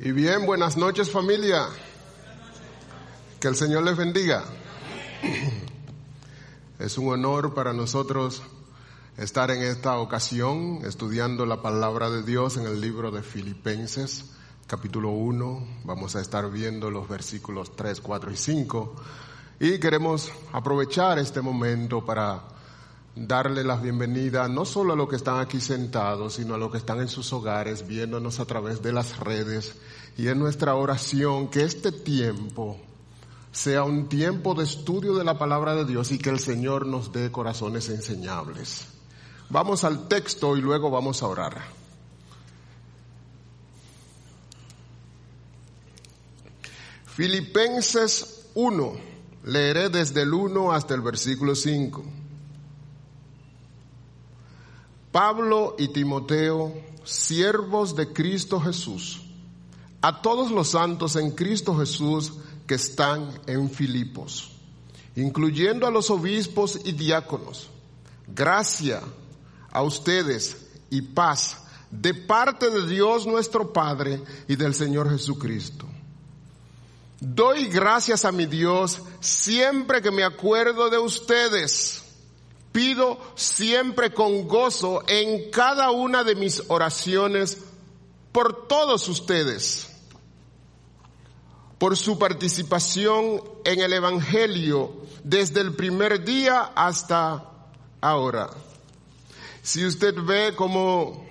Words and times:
Y 0.00 0.12
bien, 0.12 0.46
buenas 0.46 0.76
noches 0.76 1.10
familia. 1.10 1.66
Que 3.40 3.48
el 3.48 3.56
Señor 3.56 3.82
les 3.82 3.96
bendiga. 3.96 4.44
Es 6.78 6.96
un 6.98 7.08
honor 7.08 7.52
para 7.52 7.72
nosotros 7.72 8.40
estar 9.16 9.50
en 9.50 9.60
esta 9.62 9.98
ocasión 9.98 10.82
estudiando 10.84 11.44
la 11.44 11.60
palabra 11.60 12.08
de 12.10 12.22
Dios 12.22 12.56
en 12.56 12.66
el 12.66 12.80
libro 12.80 13.10
de 13.10 13.24
Filipenses, 13.24 14.26
capítulo 14.68 15.10
1. 15.10 15.66
Vamos 15.82 16.14
a 16.14 16.20
estar 16.20 16.48
viendo 16.48 16.92
los 16.92 17.08
versículos 17.08 17.74
3, 17.74 18.00
4 18.00 18.30
y 18.30 18.36
5. 18.36 18.94
Y 19.58 19.80
queremos 19.80 20.30
aprovechar 20.52 21.18
este 21.18 21.40
momento 21.40 22.06
para 22.06 22.44
darle 23.26 23.64
la 23.64 23.76
bienvenida 23.76 24.46
no 24.48 24.64
solo 24.64 24.92
a 24.92 24.96
los 24.96 25.08
que 25.08 25.16
están 25.16 25.40
aquí 25.40 25.60
sentados, 25.60 26.34
sino 26.34 26.54
a 26.54 26.58
los 26.58 26.70
que 26.70 26.78
están 26.78 27.00
en 27.00 27.08
sus 27.08 27.32
hogares 27.32 27.86
viéndonos 27.86 28.38
a 28.38 28.44
través 28.44 28.82
de 28.82 28.92
las 28.92 29.18
redes. 29.18 29.74
Y 30.16 30.28
en 30.28 30.38
nuestra 30.38 30.74
oración 30.74 31.48
que 31.48 31.62
este 31.62 31.90
tiempo 31.90 32.78
sea 33.50 33.82
un 33.82 34.08
tiempo 34.08 34.54
de 34.54 34.64
estudio 34.64 35.16
de 35.16 35.24
la 35.24 35.38
palabra 35.38 35.74
de 35.74 35.84
Dios 35.84 36.12
y 36.12 36.18
que 36.18 36.30
el 36.30 36.38
Señor 36.38 36.86
nos 36.86 37.12
dé 37.12 37.32
corazones 37.32 37.88
enseñables. 37.88 38.86
Vamos 39.50 39.82
al 39.84 40.06
texto 40.06 40.56
y 40.56 40.60
luego 40.60 40.90
vamos 40.90 41.22
a 41.22 41.26
orar. 41.26 41.58
Filipenses 47.06 48.46
1, 48.54 48.92
leeré 49.44 49.88
desde 49.88 50.22
el 50.22 50.32
1 50.32 50.72
hasta 50.72 50.94
el 50.94 51.00
versículo 51.00 51.56
5. 51.56 52.17
Pablo 55.18 55.74
y 55.76 55.88
Timoteo, 55.88 56.72
siervos 57.02 57.96
de 57.96 58.12
Cristo 58.12 58.60
Jesús, 58.60 59.20
a 60.00 60.22
todos 60.22 60.52
los 60.52 60.68
santos 60.68 61.16
en 61.16 61.32
Cristo 61.32 61.76
Jesús 61.76 62.34
que 62.68 62.76
están 62.76 63.28
en 63.48 63.68
Filipos, 63.68 64.52
incluyendo 65.16 65.88
a 65.88 65.90
los 65.90 66.08
obispos 66.10 66.78
y 66.84 66.92
diáconos, 66.92 67.68
gracia 68.28 69.02
a 69.72 69.82
ustedes 69.82 70.56
y 70.88 71.02
paz 71.02 71.64
de 71.90 72.14
parte 72.14 72.70
de 72.70 72.86
Dios 72.86 73.26
nuestro 73.26 73.72
Padre 73.72 74.22
y 74.46 74.54
del 74.54 74.72
Señor 74.72 75.10
Jesucristo. 75.10 75.84
Doy 77.18 77.66
gracias 77.66 78.24
a 78.24 78.30
mi 78.30 78.46
Dios 78.46 79.02
siempre 79.18 80.00
que 80.00 80.12
me 80.12 80.22
acuerdo 80.22 80.88
de 80.88 80.98
ustedes 80.98 82.04
pido 82.72 83.18
siempre 83.34 84.12
con 84.12 84.46
gozo 84.46 85.02
en 85.06 85.50
cada 85.50 85.90
una 85.90 86.24
de 86.24 86.34
mis 86.34 86.62
oraciones 86.68 87.58
por 88.32 88.68
todos 88.68 89.08
ustedes, 89.08 89.88
por 91.78 91.96
su 91.96 92.18
participación 92.18 93.42
en 93.64 93.80
el 93.80 93.92
Evangelio 93.92 94.92
desde 95.24 95.60
el 95.60 95.74
primer 95.74 96.24
día 96.24 96.72
hasta 96.74 97.44
ahora. 98.00 98.50
Si 99.62 99.84
usted 99.84 100.14
ve 100.22 100.54
cómo, 100.56 101.26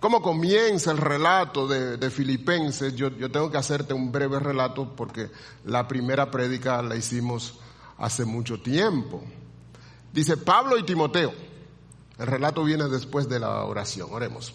cómo 0.00 0.22
comienza 0.22 0.90
el 0.90 0.98
relato 0.98 1.66
de, 1.66 2.10
Filipenses, 2.10 2.94
yo, 2.94 3.10
yo 3.10 3.30
tengo 3.30 3.50
que 3.50 3.58
hacerte 3.58 3.92
un 3.92 4.12
breve 4.12 4.38
relato 4.40 4.94
porque 4.94 5.30
la 5.64 5.88
primera 5.88 6.30
prédica 6.30 6.80
la 6.82 6.96
hicimos 6.96 7.54
hace 7.98 8.24
mucho 8.24 8.60
tiempo. 8.60 9.22
Dice 10.16 10.38
Pablo 10.38 10.78
y 10.78 10.82
Timoteo. 10.82 11.30
El 12.18 12.26
relato 12.26 12.64
viene 12.64 12.88
después 12.88 13.28
de 13.28 13.38
la 13.38 13.64
oración. 13.64 14.08
Oremos. 14.10 14.54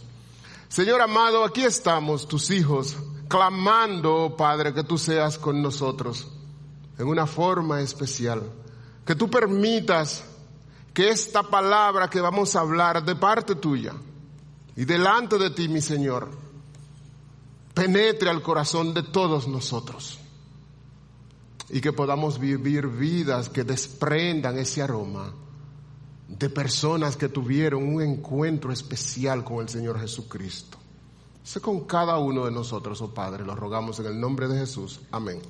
Señor 0.67 0.99
amado, 1.01 1.43
aquí 1.43 1.61
estamos, 1.61 2.27
tus 2.27 2.49
hijos, 2.49 2.97
clamando, 3.27 4.33
Padre, 4.35 4.73
que 4.73 4.83
tú 4.83 4.97
seas 4.97 5.37
con 5.37 5.61
nosotros 5.61 6.27
en 6.97 7.07
una 7.07 7.27
forma 7.27 7.79
especial. 7.79 8.41
Que 9.05 9.13
tú 9.13 9.29
permitas 9.29 10.23
que 10.95 11.09
esta 11.09 11.43
palabra 11.43 12.09
que 12.09 12.21
vamos 12.21 12.55
a 12.55 12.61
hablar 12.61 13.05
de 13.05 13.15
parte 13.15 13.53
tuya 13.53 13.93
y 14.75 14.85
delante 14.85 15.37
de 15.37 15.51
ti, 15.51 15.67
mi 15.67 15.81
Señor, 15.81 16.27
penetre 17.75 18.31
al 18.31 18.41
corazón 18.41 18.95
de 18.95 19.03
todos 19.03 19.47
nosotros 19.47 20.17
y 21.69 21.81
que 21.81 21.93
podamos 21.93 22.39
vivir 22.39 22.87
vidas 22.87 23.47
que 23.47 23.63
desprendan 23.63 24.57
ese 24.57 24.81
aroma 24.81 25.31
de 26.37 26.49
personas 26.49 27.17
que 27.17 27.29
tuvieron 27.29 27.83
un 27.83 28.01
encuentro 28.01 28.71
especial 28.71 29.43
con 29.43 29.59
el 29.59 29.69
Señor 29.69 29.99
Jesucristo. 29.99 30.77
Sé 31.43 31.59
con 31.59 31.81
cada 31.81 32.17
uno 32.19 32.45
de 32.45 32.51
nosotros, 32.51 33.01
oh 33.01 33.13
Padre, 33.13 33.43
lo 33.43 33.55
rogamos 33.55 33.99
en 33.99 34.05
el 34.05 34.19
nombre 34.19 34.47
de 34.47 34.59
Jesús. 34.59 35.01
Amén. 35.11 35.41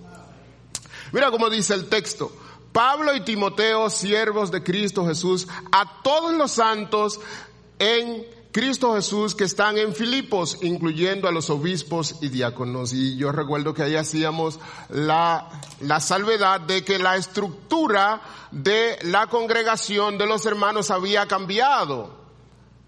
Mira 1.11 1.29
cómo 1.29 1.49
dice 1.49 1.73
el 1.73 1.87
texto. 1.89 2.31
Pablo 2.71 3.13
y 3.15 3.21
Timoteo, 3.21 3.89
siervos 3.89 4.49
de 4.49 4.63
Cristo 4.63 5.05
Jesús, 5.05 5.47
a 5.71 6.01
todos 6.01 6.33
los 6.33 6.51
santos 6.51 7.19
en 7.79 8.25
Cristo 8.51 8.95
Jesús 8.95 9.33
que 9.33 9.45
están 9.45 9.77
en 9.77 9.95
Filipos, 9.95 10.57
incluyendo 10.61 11.27
a 11.27 11.31
los 11.31 11.49
obispos 11.49 12.15
y 12.21 12.27
diáconos. 12.27 12.91
Y 12.91 13.15
yo 13.15 13.31
recuerdo 13.31 13.73
que 13.73 13.83
ahí 13.83 13.95
hacíamos 13.95 14.59
la, 14.89 15.49
la 15.79 16.01
salvedad 16.01 16.59
de 16.59 16.83
que 16.83 16.99
la 16.99 17.15
estructura 17.15 18.21
de 18.51 18.99
la 19.03 19.27
congregación 19.27 20.17
de 20.17 20.25
los 20.25 20.45
hermanos 20.45 20.91
había 20.91 21.27
cambiado. 21.27 22.13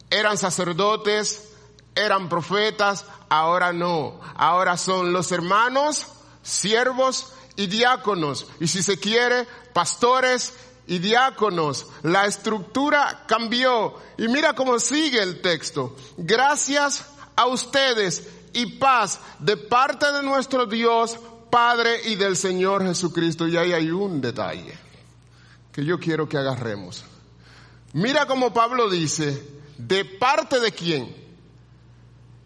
Eran 0.09 0.37
sacerdotes, 0.37 1.49
eran 1.95 2.27
profetas, 2.27 3.05
ahora 3.29 3.71
no. 3.71 4.19
Ahora 4.35 4.75
son 4.75 5.13
los 5.13 5.31
hermanos, 5.31 6.07
siervos 6.41 7.33
y 7.55 7.67
diáconos. 7.67 8.47
Y 8.59 8.67
si 8.67 8.83
se 8.83 8.99
quiere, 8.99 9.47
pastores 9.71 10.53
y 10.87 10.99
diáconos. 10.99 11.87
La 12.03 12.25
estructura 12.25 13.23
cambió. 13.27 13.95
Y 14.17 14.27
mira 14.27 14.53
cómo 14.53 14.79
sigue 14.79 15.21
el 15.21 15.41
texto. 15.41 15.95
Gracias 16.17 17.05
a 17.35 17.47
ustedes 17.47 18.27
y 18.53 18.77
paz 18.77 19.19
de 19.39 19.57
parte 19.57 20.11
de 20.11 20.23
nuestro 20.23 20.65
Dios, 20.65 21.17
Padre 21.49 22.01
y 22.05 22.15
del 22.15 22.35
Señor 22.35 22.83
Jesucristo. 22.83 23.47
Y 23.47 23.57
ahí 23.57 23.73
hay 23.73 23.91
un 23.91 24.21
detalle 24.21 24.77
que 25.71 25.83
yo 25.83 25.99
quiero 25.99 26.29
que 26.29 26.37
agarremos. 26.37 27.03
Mira 27.93 28.25
cómo 28.25 28.53
Pablo 28.53 28.89
dice, 28.89 29.45
¿de 29.77 30.05
parte 30.05 30.59
de 30.59 30.71
quién? 30.71 31.15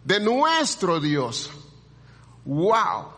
De 0.04 0.20
nuestro 0.20 1.00
Dios. 1.00 1.50
Wow. 2.44 3.17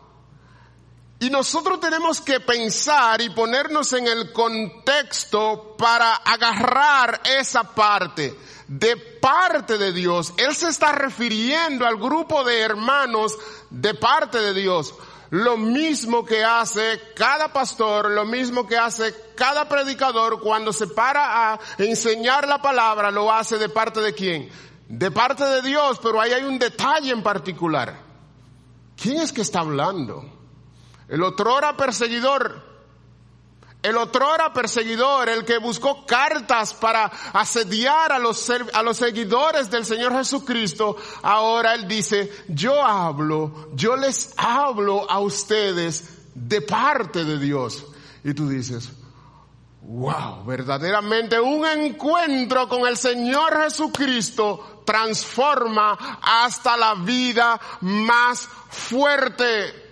Y 1.22 1.28
nosotros 1.28 1.81
tenemos 1.81 2.19
que 2.22 2.41
pensar 2.41 3.20
y 3.20 3.28
ponernos 3.28 3.92
en 3.92 4.06
el 4.06 4.32
contexto 4.32 5.76
para 5.76 6.14
agarrar 6.14 7.20
esa 7.25 7.62
parte 7.62 8.34
de 8.66 8.97
parte 8.97 9.76
de 9.76 9.92
Dios. 9.92 10.32
Él 10.38 10.54
se 10.54 10.70
está 10.70 10.92
refiriendo 10.92 11.86
al 11.86 11.98
grupo 11.98 12.42
de 12.42 12.60
hermanos 12.60 13.36
de 13.69 13.92
parte 13.92 14.38
de 14.38 14.54
Dios. 14.54 14.94
Lo 15.28 15.58
mismo 15.58 16.25
que 16.25 16.42
hace 16.42 16.98
cada 17.14 17.52
pastor, 17.52 18.10
lo 18.10 18.25
mismo 18.25 18.66
que 18.66 18.78
hace 18.78 19.14
cada 19.37 19.69
predicador 19.69 20.41
cuando 20.41 20.72
se 20.72 20.87
para 20.87 21.52
a 21.52 21.60
enseñar 21.76 22.48
la 22.48 22.62
palabra, 22.62 23.10
lo 23.10 23.31
hace 23.31 23.58
de 23.58 23.69
parte 23.69 24.00
de 24.00 24.14
quién? 24.14 24.48
De 24.88 25.10
parte 25.10 25.44
de 25.44 25.60
Dios, 25.60 26.00
pero 26.02 26.19
ahí 26.19 26.32
hay 26.32 26.44
un 26.44 26.58
detalle 26.58 27.10
en 27.10 27.22
particular. 27.22 27.94
¿Quién 28.97 29.20
es 29.20 29.32
que 29.32 29.42
está 29.42 29.60
hablando? 29.60 30.40
El 31.10 31.25
otrora 31.25 31.76
perseguidor, 31.76 32.62
el 33.82 33.97
otrora 33.97 34.53
perseguidor, 34.53 35.28
el 35.28 35.44
que 35.44 35.59
buscó 35.59 36.06
cartas 36.06 36.72
para 36.72 37.06
asediar 37.32 38.12
a 38.12 38.21
los, 38.21 38.48
a 38.48 38.82
los 38.84 38.97
seguidores 38.97 39.69
del 39.69 39.84
Señor 39.84 40.12
Jesucristo, 40.12 40.97
ahora 41.22 41.75
él 41.75 41.88
dice, 41.88 42.31
yo 42.47 42.81
hablo, 42.81 43.70
yo 43.75 43.97
les 43.97 44.34
hablo 44.37 45.11
a 45.11 45.19
ustedes 45.19 46.32
de 46.32 46.62
parte 46.62 47.25
de 47.25 47.40
Dios. 47.40 47.85
Y 48.23 48.32
tú 48.32 48.49
dices, 48.49 48.90
wow, 49.82 50.44
verdaderamente 50.44 51.40
un 51.40 51.67
encuentro 51.67 52.69
con 52.69 52.87
el 52.87 52.96
Señor 52.96 53.64
Jesucristo 53.64 54.85
transforma 54.87 56.19
hasta 56.23 56.76
la 56.76 56.94
vida 56.94 57.61
más 57.81 58.49
fuerte 58.69 59.89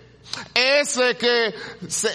ese 0.53 1.17
que 1.17 1.53
se 1.87 2.09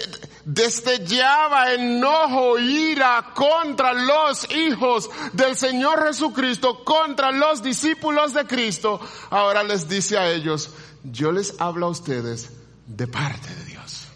destellaba 0.45 1.73
enojo, 1.73 2.59
ira 2.59 3.33
contra 3.33 3.93
los 3.93 4.49
hijos 4.51 5.09
del 5.33 5.55
Señor 5.55 6.05
Jesucristo, 6.07 6.83
contra 6.83 7.31
los 7.31 7.63
discípulos 7.63 8.33
de 8.33 8.45
Cristo, 8.45 8.99
ahora 9.29 9.63
les 9.63 9.87
dice 9.89 10.17
a 10.17 10.31
ellos, 10.31 10.69
yo 11.03 11.31
les 11.31 11.59
hablo 11.59 11.87
a 11.87 11.89
ustedes 11.89 12.51
de 12.85 13.07
parte 13.07 13.53
de 13.53 13.65
Dios. 13.65 14.07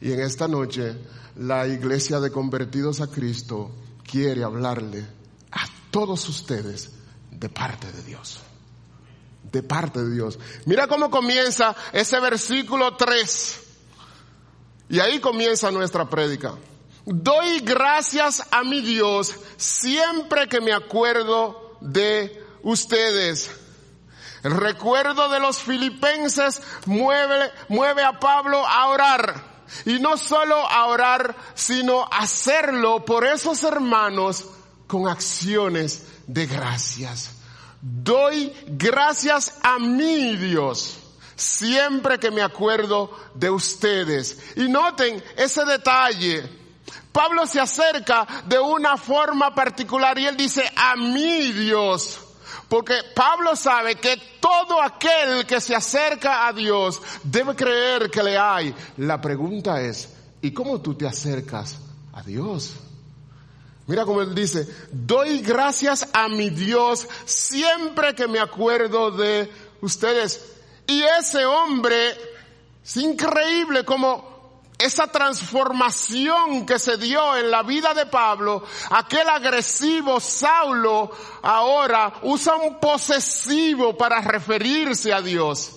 Y 0.00 0.12
en 0.12 0.20
esta 0.20 0.46
noche 0.46 0.96
la 1.36 1.66
iglesia 1.66 2.20
de 2.20 2.30
convertidos 2.30 3.00
a 3.00 3.08
Cristo 3.08 3.70
quiere 4.08 4.42
hablarle 4.44 5.06
a 5.52 5.66
todos 5.90 6.28
ustedes 6.28 6.90
de 7.30 7.48
parte 7.48 7.90
de 7.92 8.02
Dios. 8.02 8.40
De 9.52 9.62
parte 9.62 10.00
de 10.00 10.14
Dios. 10.14 10.38
Mira 10.66 10.86
cómo 10.86 11.10
comienza 11.10 11.74
ese 11.92 12.20
versículo 12.20 12.96
3. 12.96 13.60
Y 14.90 15.00
ahí 15.00 15.20
comienza 15.20 15.70
nuestra 15.70 16.08
prédica. 16.08 16.54
Doy 17.04 17.60
gracias 17.60 18.42
a 18.50 18.64
mi 18.64 18.80
Dios 18.80 19.34
siempre 19.56 20.48
que 20.48 20.60
me 20.60 20.72
acuerdo 20.72 21.76
de 21.80 22.42
ustedes. 22.62 23.50
El 24.42 24.52
recuerdo 24.56 25.28
de 25.28 25.40
los 25.40 25.58
filipenses 25.58 26.62
mueve, 26.86 27.50
mueve 27.68 28.02
a 28.02 28.18
Pablo 28.18 28.66
a 28.66 28.88
orar. 28.88 29.58
Y 29.84 29.98
no 29.98 30.16
solo 30.16 30.56
a 30.56 30.86
orar, 30.86 31.36
sino 31.54 32.06
hacerlo 32.10 33.04
por 33.04 33.26
esos 33.26 33.62
hermanos 33.64 34.46
con 34.86 35.08
acciones 35.08 36.06
de 36.26 36.46
gracias. 36.46 37.37
Doy 37.80 38.52
gracias 38.66 39.54
a 39.62 39.78
mi 39.78 40.36
Dios 40.36 40.98
siempre 41.38 42.18
que 42.18 42.30
me 42.30 42.42
acuerdo 42.42 43.10
de 43.34 43.48
ustedes. 43.48 44.56
Y 44.56 44.68
noten 44.68 45.22
ese 45.36 45.64
detalle. 45.64 46.58
Pablo 47.12 47.46
se 47.46 47.60
acerca 47.60 48.26
de 48.46 48.58
una 48.58 48.96
forma 48.96 49.54
particular 49.54 50.18
y 50.18 50.26
él 50.26 50.36
dice, 50.36 50.70
a 50.76 50.96
mi 50.96 51.52
Dios. 51.52 52.20
Porque 52.68 52.94
Pablo 53.14 53.56
sabe 53.56 53.94
que 53.94 54.20
todo 54.40 54.82
aquel 54.82 55.46
que 55.46 55.60
se 55.60 55.74
acerca 55.74 56.46
a 56.46 56.52
Dios 56.52 57.00
debe 57.22 57.54
creer 57.54 58.10
que 58.10 58.22
le 58.22 58.36
hay. 58.36 58.74
La 58.98 59.20
pregunta 59.20 59.80
es, 59.80 60.10
¿y 60.42 60.52
cómo 60.52 60.80
tú 60.80 60.94
te 60.94 61.06
acercas 61.06 61.76
a 62.12 62.22
Dios? 62.22 62.74
Mira 63.88 64.04
cómo 64.04 64.20
él 64.20 64.34
dice, 64.34 64.68
doy 64.92 65.40
gracias 65.40 66.06
a 66.12 66.28
mi 66.28 66.50
Dios 66.50 67.08
siempre 67.24 68.14
que 68.14 68.28
me 68.28 68.38
acuerdo 68.38 69.10
de 69.10 69.50
ustedes. 69.80 70.44
Y 70.86 71.02
ese 71.02 71.46
hombre, 71.46 72.14
es 72.84 72.96
increíble 72.98 73.86
como 73.86 74.28
esa 74.76 75.06
transformación 75.06 76.66
que 76.66 76.78
se 76.78 76.98
dio 76.98 77.34
en 77.38 77.50
la 77.50 77.62
vida 77.62 77.94
de 77.94 78.04
Pablo, 78.04 78.62
aquel 78.90 79.26
agresivo 79.26 80.20
Saulo 80.20 81.10
ahora 81.40 82.12
usa 82.24 82.56
un 82.56 82.78
posesivo 82.78 83.96
para 83.96 84.20
referirse 84.20 85.14
a 85.14 85.22
Dios, 85.22 85.72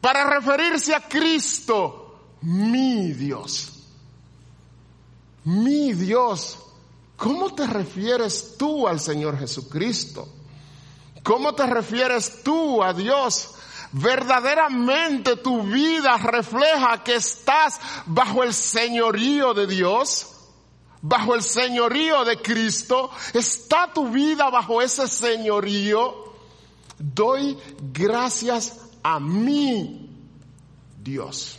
para 0.00 0.24
referirse 0.24 0.94
a 0.94 1.06
Cristo, 1.06 2.38
mi 2.40 3.12
Dios, 3.12 3.70
mi 5.44 5.92
Dios. 5.92 6.64
¿Cómo 7.18 7.52
te 7.52 7.66
refieres 7.66 8.54
tú 8.56 8.86
al 8.86 9.00
Señor 9.00 9.36
Jesucristo? 9.36 10.28
¿Cómo 11.24 11.52
te 11.52 11.66
refieres 11.66 12.44
tú 12.44 12.80
a 12.80 12.94
Dios? 12.94 13.56
¿Verdaderamente 13.90 15.34
tu 15.34 15.64
vida 15.64 16.16
refleja 16.18 17.02
que 17.02 17.16
estás 17.16 17.80
bajo 18.06 18.44
el 18.44 18.54
señorío 18.54 19.52
de 19.52 19.66
Dios? 19.66 20.28
¿Bajo 21.02 21.34
el 21.34 21.42
señorío 21.42 22.24
de 22.24 22.40
Cristo? 22.40 23.10
¿Está 23.34 23.92
tu 23.92 24.10
vida 24.10 24.48
bajo 24.48 24.80
ese 24.80 25.08
señorío? 25.08 26.34
Doy 26.98 27.58
gracias 27.92 28.78
a 29.02 29.18
mi 29.18 30.08
Dios. 31.02 31.58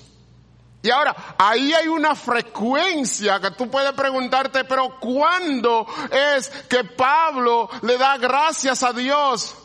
Y 0.81 0.89
ahora, 0.89 1.35
ahí 1.37 1.73
hay 1.73 1.87
una 1.89 2.15
frecuencia 2.15 3.39
que 3.41 3.51
tú 3.51 3.69
puedes 3.69 3.91
preguntarte, 3.93 4.63
pero 4.63 4.97
¿cuándo 4.99 5.85
es 6.09 6.47
que 6.69 6.85
Pablo 6.85 7.69
le 7.81 7.97
da 7.97 8.17
gracias 8.17 8.81
a 8.83 8.93
Dios? 8.93 9.55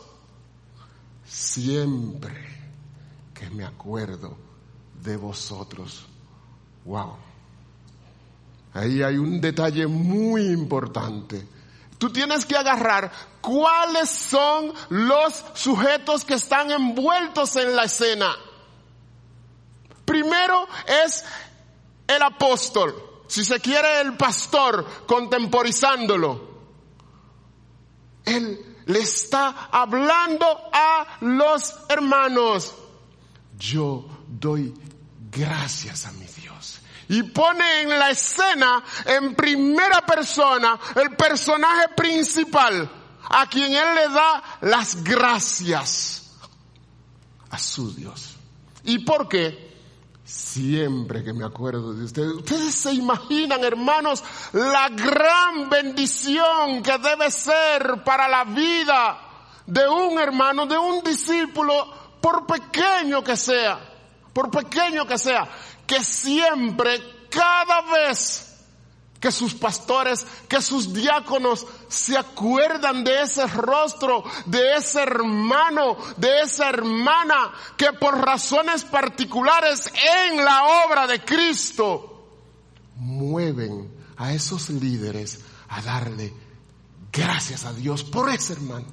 Siempre 1.25 2.45
que 3.33 3.49
me 3.49 3.63
acuerdo 3.63 4.37
de 5.01 5.15
vosotros. 5.15 6.05
Wow. 6.83 7.15
Ahí 8.73 9.01
hay 9.01 9.17
un 9.17 9.39
detalle 9.39 9.87
muy 9.87 10.47
importante. 10.47 11.47
Tú 11.97 12.11
tienes 12.11 12.45
que 12.45 12.57
agarrar 12.57 13.09
cuáles 13.39 14.09
son 14.09 14.73
los 14.89 15.45
sujetos 15.53 16.25
que 16.25 16.33
están 16.33 16.71
envueltos 16.71 17.55
en 17.55 17.73
la 17.73 17.85
escena. 17.85 18.35
Primero 20.25 20.67
es 20.87 21.23
el 22.07 22.21
apóstol, 22.23 22.95
si 23.27 23.45
se 23.45 23.59
quiere 23.59 24.01
el 24.01 24.17
pastor, 24.17 25.05
contemporizándolo. 25.05 26.55
Él 28.25 28.77
le 28.87 28.99
está 28.99 29.69
hablando 29.71 30.47
a 30.73 31.17
los 31.21 31.75
hermanos. 31.89 32.73
Yo 33.59 34.05
doy 34.27 34.73
gracias 35.29 36.07
a 36.07 36.11
mi 36.13 36.25
Dios. 36.25 36.79
Y 37.07 37.21
pone 37.21 37.81
en 37.81 37.89
la 37.89 38.09
escena, 38.09 38.83
en 39.05 39.35
primera 39.35 40.03
persona, 40.07 40.79
el 40.95 41.15
personaje 41.15 41.89
principal, 41.89 42.89
a 43.29 43.47
quien 43.47 43.73
él 43.73 43.93
le 43.93 44.09
da 44.09 44.43
las 44.61 45.03
gracias 45.03 46.31
a 47.51 47.59
su 47.59 47.93
Dios. 47.93 48.35
¿Y 48.85 48.99
por 48.99 49.27
qué? 49.27 49.64
Siempre 50.25 51.23
que 51.23 51.33
me 51.33 51.45
acuerdo 51.45 51.93
de 51.93 52.05
ustedes, 52.05 52.33
ustedes 52.33 52.73
se 52.73 52.93
imaginan, 52.93 53.63
hermanos, 53.63 54.23
la 54.53 54.89
gran 54.89 55.69
bendición 55.69 56.81
que 56.81 56.97
debe 56.97 57.29
ser 57.29 58.03
para 58.03 58.27
la 58.27 58.43
vida 58.43 59.19
de 59.67 59.87
un 59.87 60.19
hermano, 60.19 60.65
de 60.65 60.79
un 60.79 61.03
discípulo, 61.03 61.87
por 62.19 62.47
pequeño 62.47 63.23
que 63.23 63.37
sea, 63.37 63.79
por 64.33 64.49
pequeño 64.49 65.05
que 65.05 65.19
sea, 65.19 65.47
que 65.85 66.03
siempre, 66.03 67.27
cada 67.29 67.81
vez 67.81 68.44
que 69.19 69.31
sus 69.31 69.53
pastores, 69.53 70.25
que 70.47 70.61
sus 70.61 70.93
diáconos 70.93 71.65
se 71.87 72.17
acuerdan 72.17 73.03
de 73.03 73.23
ese 73.23 73.47
rostro, 73.47 74.23
de 74.45 74.75
ese 74.75 75.01
hermano, 75.01 75.97
de 76.17 76.41
esa 76.41 76.69
hermana 76.69 77.51
que 77.77 77.93
por 77.93 78.17
razones 78.23 78.83
particulares 78.83 79.91
en 80.29 80.43
la 80.43 80.85
obra 80.85 81.07
de 81.07 81.23
Cristo 81.23 82.11
mueven 82.97 83.91
a 84.17 84.33
esos 84.33 84.69
líderes 84.69 85.41
a 85.69 85.81
darle 85.81 86.33
gracias 87.11 87.65
a 87.65 87.73
Dios 87.73 88.03
por 88.03 88.29
ese 88.29 88.53
hermano, 88.53 88.85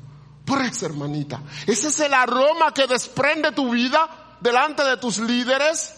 por 0.44 0.62
esa 0.62 0.86
hermanita. 0.86 1.42
Ese 1.66 1.88
es 1.88 2.00
el 2.00 2.14
aroma 2.14 2.72
que 2.72 2.86
desprende 2.86 3.52
tu 3.52 3.70
vida 3.70 4.36
delante 4.40 4.82
de 4.82 4.96
tus 4.96 5.18
líderes. 5.18 5.94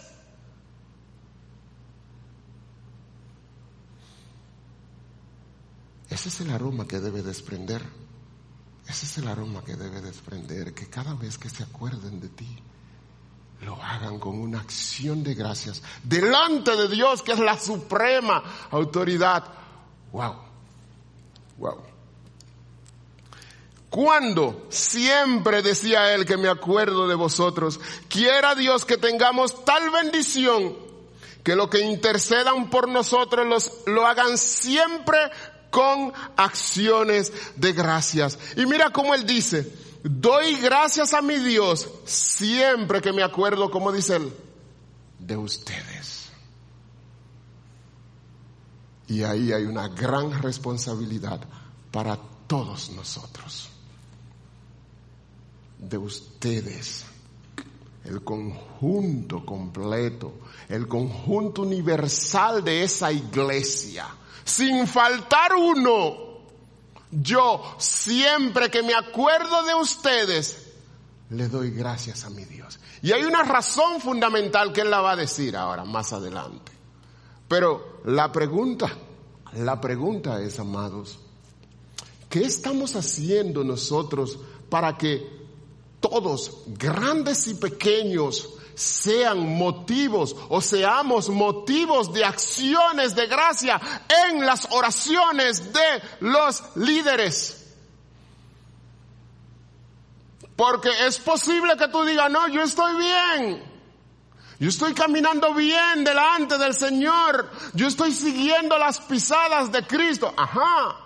Es 6.35 6.41
el 6.41 6.51
aroma 6.51 6.87
que 6.89 6.99
debe 6.99 7.23
desprender. 7.23 7.81
Ese 8.89 9.07
es 9.07 9.19
el 9.19 9.29
aroma 9.29 9.63
que 9.65 9.77
debe 9.77 10.01
desprender, 10.01 10.75
que 10.75 10.89
cada 10.89 11.15
vez 11.15 11.39
que 11.39 11.49
se 11.49 11.63
acuerden 11.63 12.21
de 12.21 12.29
ti, 12.29 12.59
lo 13.61 13.81
hagan 13.83 14.19
con 14.19 14.39
una 14.39 14.61
acción 14.61 15.23
de 15.23 15.35
gracias 15.35 15.81
delante 16.03 16.77
de 16.77 16.89
Dios, 16.89 17.23
que 17.23 17.33
es 17.33 17.39
la 17.39 17.59
suprema 17.59 18.43
autoridad. 18.73 19.45
Wow, 20.13 20.35
wow. 21.59 21.79
Cuando 23.89 24.67
siempre 24.71 25.63
decía 25.63 26.13
él 26.15 26.27
que 26.27 26.37
me 26.37 26.49
acuerdo 26.49 27.07
de 27.07 27.15
vosotros, 27.15 27.79
quiera 28.09 28.57
Dios 28.57 28.85
que 28.85 28.97
tengamos 28.97 29.65
tal 29.65 29.89
bendición 29.91 30.75
que 31.45 31.55
lo 31.55 31.71
que 31.71 31.81
intercedan 31.81 32.71
por 32.71 32.89
nosotros 32.89 33.47
los, 33.47 33.83
lo 33.87 34.07
hagan 34.07 34.37
siempre 34.37 35.19
con 35.75 36.13
acciones 36.37 37.33
de 37.57 37.73
gracias. 37.73 38.39
Y 38.57 38.65
mira 38.65 38.91
cómo 38.91 39.13
él 39.13 39.27
dice, 39.27 39.75
doy 40.05 40.55
gracias 40.61 41.13
a 41.15 41.21
mi 41.21 41.37
Dios 41.37 41.91
siempre 42.05 43.03
que 43.03 43.13
me 43.13 43.25
acuerdo, 43.25 43.73
como 43.73 43.91
dice 43.91 44.15
él, 44.17 44.33
de 45.19 45.37
ustedes. 45.37 46.31
Y 49.09 49.25
ahí 49.25 49.53
hay 49.53 49.65
una 49.65 49.89
gran 49.89 50.41
responsabilidad 50.41 51.41
para 51.91 52.21
todos 52.47 52.91
nosotros. 52.91 53.69
De 55.77 55.99
ustedes. 55.99 57.05
El 58.05 58.23
conjunto 58.23 59.45
completo, 59.45 60.35
el 60.69 60.87
conjunto 60.87 61.63
universal 61.63 62.63
de 62.63 62.85
esa 62.85 63.11
iglesia 63.11 64.07
sin 64.45 64.87
faltar 64.87 65.55
uno. 65.55 66.25
Yo 67.11 67.77
siempre 67.79 68.71
que 68.71 68.83
me 68.83 68.95
acuerdo 68.95 69.63
de 69.65 69.75
ustedes, 69.75 70.73
le 71.31 71.49
doy 71.49 71.71
gracias 71.71 72.25
a 72.25 72.31
mi 72.31 72.45
Dios. 72.45 72.79
Y 73.03 73.13
hay 73.13 73.25
una 73.25 73.43
razón 73.43 74.01
fundamental 74.01 74.73
que 74.73 74.81
él 74.81 74.91
la 74.91 75.01
va 75.01 75.13
a 75.13 75.17
decir 75.17 75.57
ahora, 75.57 75.85
más 75.85 76.13
adelante. 76.13 76.73
Pero 77.47 78.01
la 78.05 78.33
pregunta, 78.33 78.91
la 79.53 79.81
pregunta 79.81 80.41
es, 80.41 80.59
amados, 80.59 81.19
¿qué 82.29 82.41
estamos 82.41 82.97
haciendo 82.97 83.63
nosotros 83.63 84.39
para 84.69 84.97
que 84.97 85.45
todos, 86.01 86.65
grandes 86.67 87.47
y 87.47 87.55
pequeños, 87.55 88.54
sean 88.75 89.57
motivos 89.57 90.35
o 90.49 90.61
seamos 90.61 91.29
motivos 91.29 92.13
de 92.13 92.25
acciones 92.25 93.15
de 93.15 93.27
gracia 93.27 93.81
en 94.29 94.45
las 94.45 94.69
oraciones 94.71 95.73
de 95.73 96.03
los 96.21 96.63
líderes. 96.77 97.61
Porque 100.57 100.91
es 101.07 101.19
posible 101.19 101.77
que 101.77 101.89
tú 101.89 102.05
digas, 102.05 102.31
no, 102.31 102.49
yo 102.49 102.63
estoy 102.63 102.97
bien. 102.97 103.75
Yo 104.61 104.69
estoy 104.69 104.95
caminando 104.95 105.53
bien 105.53 106.05
delante 106.05 106.59
del 106.59 106.75
Señor. 106.75 107.51
Yo 107.75 107.89
estoy 107.89 108.13
siguiendo 108.13 108.79
las 108.79 109.01
pisadas 109.01 109.73
de 109.73 109.85
Cristo. 109.87 110.33
Ajá. 110.37 111.01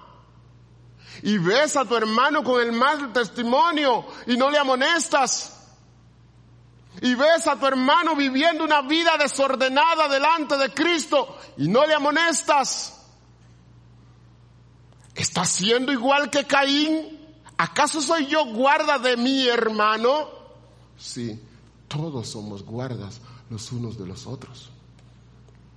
Y 1.22 1.38
ves 1.38 1.76
a 1.76 1.84
tu 1.84 1.96
hermano 1.96 2.44
con 2.44 2.60
el 2.60 2.72
mal 2.72 3.12
testimonio 3.12 4.06
y 4.26 4.36
no 4.36 4.50
le 4.50 4.58
amonestas. 4.58 5.57
Y 7.00 7.14
ves 7.14 7.46
a 7.46 7.58
tu 7.58 7.66
hermano 7.66 8.16
viviendo 8.16 8.64
una 8.64 8.82
vida 8.82 9.16
desordenada 9.18 10.08
delante 10.08 10.56
de 10.56 10.70
Cristo 10.70 11.38
y 11.56 11.68
no 11.68 11.86
le 11.86 11.94
amonestas. 11.94 12.94
¿Estás 15.14 15.48
siendo 15.48 15.92
igual 15.92 16.30
que 16.30 16.44
Caín? 16.44 17.18
¿Acaso 17.56 18.00
soy 18.00 18.26
yo 18.26 18.46
guarda 18.46 18.98
de 18.98 19.16
mi 19.16 19.48
hermano? 19.48 20.28
Sí, 20.96 21.40
todos 21.88 22.28
somos 22.28 22.62
guardas 22.62 23.20
los 23.50 23.72
unos 23.72 23.98
de 23.98 24.06
los 24.06 24.26
otros. 24.26 24.70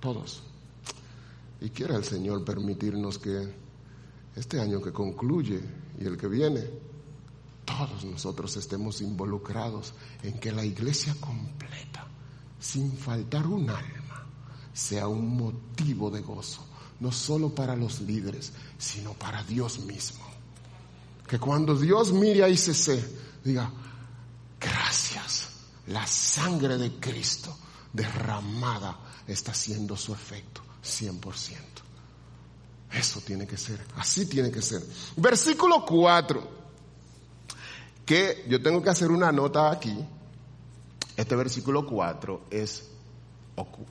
Todos. 0.00 0.42
Y 1.60 1.70
quiera 1.70 1.96
el 1.96 2.04
Señor 2.04 2.44
permitirnos 2.44 3.18
que 3.18 3.52
este 4.34 4.60
año 4.60 4.80
que 4.80 4.92
concluye 4.92 5.60
y 6.00 6.04
el 6.04 6.16
que 6.16 6.26
viene, 6.26 6.64
todos 7.64 8.04
nosotros 8.04 8.56
estemos 8.56 9.00
involucrados 9.00 9.94
en 10.22 10.38
que 10.38 10.52
la 10.52 10.64
iglesia 10.64 11.14
completa, 11.20 12.06
sin 12.58 12.96
faltar 12.96 13.46
un 13.46 13.70
alma, 13.70 14.26
sea 14.72 15.08
un 15.08 15.36
motivo 15.36 16.10
de 16.10 16.20
gozo, 16.20 16.64
no 17.00 17.12
solo 17.12 17.54
para 17.54 17.76
los 17.76 18.00
líderes, 18.00 18.52
sino 18.78 19.12
para 19.14 19.42
Dios 19.44 19.80
mismo. 19.80 20.24
Que 21.26 21.38
cuando 21.38 21.76
Dios 21.76 22.12
mire 22.12 22.44
a 22.44 22.48
ICC, 22.48 23.42
diga, 23.44 23.70
gracias, 24.60 25.48
la 25.86 26.06
sangre 26.06 26.78
de 26.78 26.92
Cristo 26.98 27.56
derramada 27.92 28.98
está 29.26 29.52
haciendo 29.52 29.96
su 29.96 30.12
efecto, 30.12 30.62
100%. 30.84 31.56
Eso 32.92 33.20
tiene 33.22 33.46
que 33.46 33.56
ser, 33.56 33.84
así 33.96 34.26
tiene 34.26 34.50
que 34.50 34.60
ser. 34.60 34.82
Versículo 35.16 35.84
4, 35.86 36.61
que 38.06 38.44
yo 38.48 38.62
tengo 38.62 38.82
que 38.82 38.90
hacer 38.90 39.10
una 39.10 39.32
nota 39.32 39.70
aquí. 39.70 39.96
Este 41.16 41.36
versículo 41.36 41.86
4 41.86 42.46
es, 42.50 42.88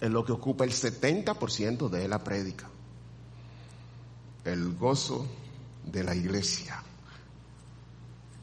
lo 0.02 0.26
que 0.26 0.32
ocupa 0.32 0.64
el 0.64 0.72
70% 0.72 1.90
de 1.90 2.08
la 2.08 2.24
prédica. 2.24 2.70
El 4.44 4.76
gozo 4.76 5.28
de 5.86 6.04
la 6.04 6.16
iglesia 6.16 6.84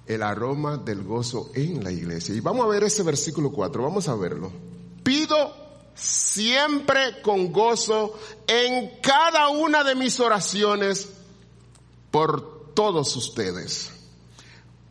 el 0.08 0.22
aroma 0.22 0.78
del 0.78 1.04
gozo 1.04 1.50
en 1.54 1.84
la 1.84 1.92
iglesia. 1.92 2.34
Y 2.34 2.40
vamos 2.40 2.64
a 2.64 2.68
ver 2.68 2.82
ese 2.82 3.02
versículo 3.02 3.52
4, 3.52 3.82
vamos 3.82 4.08
a 4.08 4.16
verlo. 4.16 4.50
Pido 5.04 5.54
siempre 5.94 7.20
con 7.22 7.52
gozo 7.52 8.18
en 8.46 9.00
cada 9.02 9.48
una 9.48 9.84
de 9.84 9.94
mis 9.94 10.18
oraciones 10.18 11.08
por 12.10 12.72
todos 12.72 13.14
ustedes. 13.16 13.90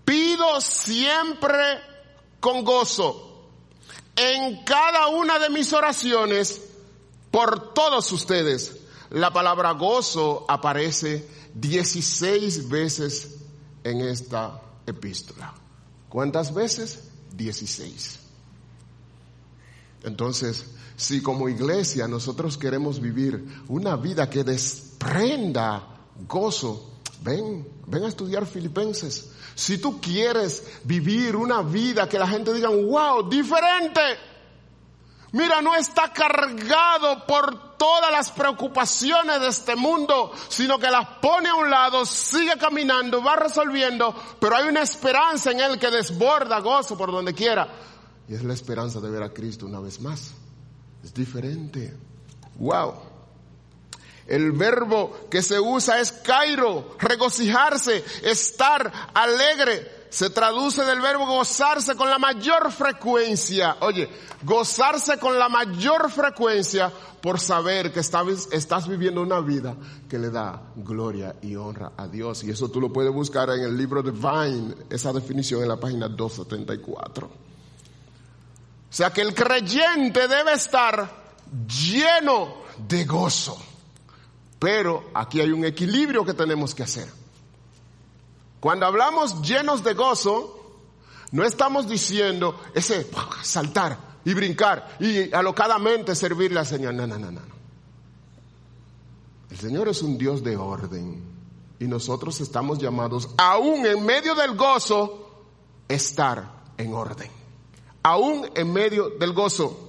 Pido 0.07 0.61
siempre 0.61 1.81
con 2.39 2.63
gozo 2.63 3.49
en 4.15 4.63
cada 4.63 5.09
una 5.09 5.37
de 5.37 5.49
mis 5.49 5.73
oraciones 5.73 6.61
por 7.29 7.73
todos 7.73 8.09
ustedes. 8.13 8.77
La 9.09 9.33
palabra 9.33 9.71
gozo 9.71 10.45
aparece 10.47 11.27
16 11.55 12.69
veces 12.69 13.35
en 13.83 13.99
esta 13.99 14.61
epístola. 14.85 15.53
¿Cuántas 16.07 16.53
veces? 16.53 17.03
Dieciséis. 17.35 18.19
Entonces, 20.03 20.67
si 20.95 21.21
como 21.21 21.49
iglesia 21.49 22.07
nosotros 22.07 22.57
queremos 22.57 23.01
vivir 23.01 23.45
una 23.67 23.97
vida 23.97 24.29
que 24.29 24.45
desprenda 24.45 25.85
gozo, 26.29 26.96
ven, 27.21 27.67
ven 27.85 28.03
a 28.03 28.07
estudiar 28.07 28.45
Filipenses. 28.45 29.31
Si 29.55 29.77
tú 29.77 29.99
quieres 29.99 30.63
vivir 30.83 31.35
una 31.35 31.61
vida 31.61 32.07
que 32.07 32.19
la 32.19 32.27
gente 32.27 32.53
diga, 32.53 32.69
wow, 32.69 33.27
diferente, 33.27 34.01
Mira, 35.33 35.61
no 35.61 35.75
está 35.75 36.13
cargado 36.13 37.25
por 37.27 37.77
todas 37.77 38.11
las 38.11 38.31
preocupaciones 38.31 39.41
de 39.41 39.47
este 39.47 39.75
mundo, 39.75 40.31
sino 40.47 40.79
que 40.79 40.89
las 40.89 41.05
pone 41.21 41.49
a 41.49 41.55
un 41.55 41.69
lado, 41.69 42.05
sigue 42.05 42.57
caminando, 42.57 43.21
va 43.21 43.35
resolviendo, 43.35 44.15
pero 44.39 44.55
hay 44.55 44.67
una 44.69 44.81
esperanza 44.81 45.51
en 45.51 45.59
él 45.59 45.77
que 45.77 45.91
desborda 45.91 46.59
gozo 46.59 46.97
por 46.97 47.11
donde 47.11 47.33
quiera. 47.33 47.67
Y 48.27 48.35
es 48.35 48.43
la 48.43 48.53
esperanza 48.53 48.99
de 49.01 49.09
ver 49.09 49.23
a 49.23 49.33
Cristo 49.33 49.65
una 49.65 49.79
vez 49.79 49.99
más. 49.99 50.31
Es 51.03 51.13
diferente. 51.13 51.93
Wow. 52.55 53.16
El 54.27 54.51
verbo 54.51 55.27
que 55.29 55.41
se 55.41 55.59
usa 55.59 55.99
es 55.99 56.11
cairo, 56.11 56.95
regocijarse, 56.99 58.03
estar 58.23 58.91
alegre, 59.13 59.97
se 60.09 60.29
traduce 60.29 60.83
del 60.83 61.01
verbo 61.01 61.25
gozarse 61.25 61.95
con 61.95 62.09
la 62.09 62.17
mayor 62.17 62.71
frecuencia. 62.71 63.77
Oye, 63.81 64.09
gozarse 64.43 65.17
con 65.17 65.37
la 65.37 65.49
mayor 65.49 66.09
frecuencia 66.11 66.91
por 67.21 67.39
saber 67.39 67.91
que 67.91 67.99
estás, 67.99 68.87
viviendo 68.87 69.21
una 69.21 69.39
vida 69.41 69.75
que 70.09 70.17
le 70.17 70.29
da 70.29 70.61
gloria 70.75 71.35
y 71.41 71.55
honra 71.55 71.91
a 71.97 72.07
Dios. 72.07 72.43
Y 72.43 72.51
eso 72.51 72.69
tú 72.69 72.79
lo 72.79 72.91
puedes 72.91 73.11
buscar 73.11 73.49
en 73.49 73.61
el 73.63 73.77
libro 73.77 74.01
de 74.01 74.11
Vine, 74.11 74.75
esa 74.89 75.11
definición 75.11 75.61
en 75.61 75.69
la 75.69 75.77
página 75.77 76.07
274. 76.07 77.27
O 77.27 77.31
sea 78.89 79.11
que 79.11 79.21
el 79.21 79.33
creyente 79.33 80.27
debe 80.27 80.53
estar 80.53 81.09
lleno 81.67 82.63
de 82.87 83.05
gozo. 83.05 83.57
Pero 84.59 85.09
aquí 85.13 85.39
hay 85.39 85.51
un 85.51 85.65
equilibrio 85.65 86.25
que 86.25 86.33
tenemos 86.33 86.73
que 86.73 86.83
hacer. 86.83 87.07
Cuando 88.59 88.85
hablamos 88.85 89.41
llenos 89.41 89.83
de 89.83 89.93
gozo, 89.93 90.57
no 91.31 91.43
estamos 91.43 91.87
diciendo 91.87 92.59
ese 92.73 93.07
saltar 93.43 93.97
y 94.25 94.33
brincar 94.33 94.97
y 94.99 95.33
alocadamente 95.33 96.15
servirle 96.15 96.59
al 96.59 96.65
Señor. 96.65 96.93
No, 96.93 97.05
no, 97.05 97.17
no, 97.17 97.31
no. 97.31 97.41
El 99.49 99.57
Señor 99.57 99.87
es 99.87 100.01
un 100.01 100.17
Dios 100.17 100.43
de 100.43 100.57
orden 100.57 101.23
y 101.79 101.85
nosotros 101.85 102.41
estamos 102.41 102.79
llamados, 102.79 103.29
aún 103.37 103.85
en 103.85 104.03
medio 104.05 104.35
del 104.35 104.55
gozo, 104.55 105.45
estar 105.87 106.63
en 106.77 106.93
orden. 106.93 107.29
Aún 108.03 108.49
en 108.55 108.73
medio 108.73 109.09
del 109.09 109.33
gozo. 109.33 109.86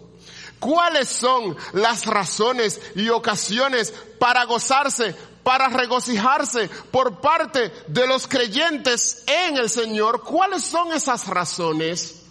¿Cuáles 0.59 1.09
son 1.09 1.57
las 1.73 2.07
razones 2.07 2.81
y 2.95 3.09
ocasiones 3.09 3.93
para 4.19 4.45
gozarse? 4.45 5.15
para 5.49 5.69
regocijarse 5.69 6.69
por 6.91 7.23
parte 7.23 7.73
de 7.87 8.07
los 8.07 8.27
creyentes 8.27 9.25
en 9.27 9.57
el 9.57 9.71
Señor. 9.71 10.23
¿Cuáles 10.23 10.63
son 10.63 10.93
esas 10.93 11.27
razones? 11.27 12.23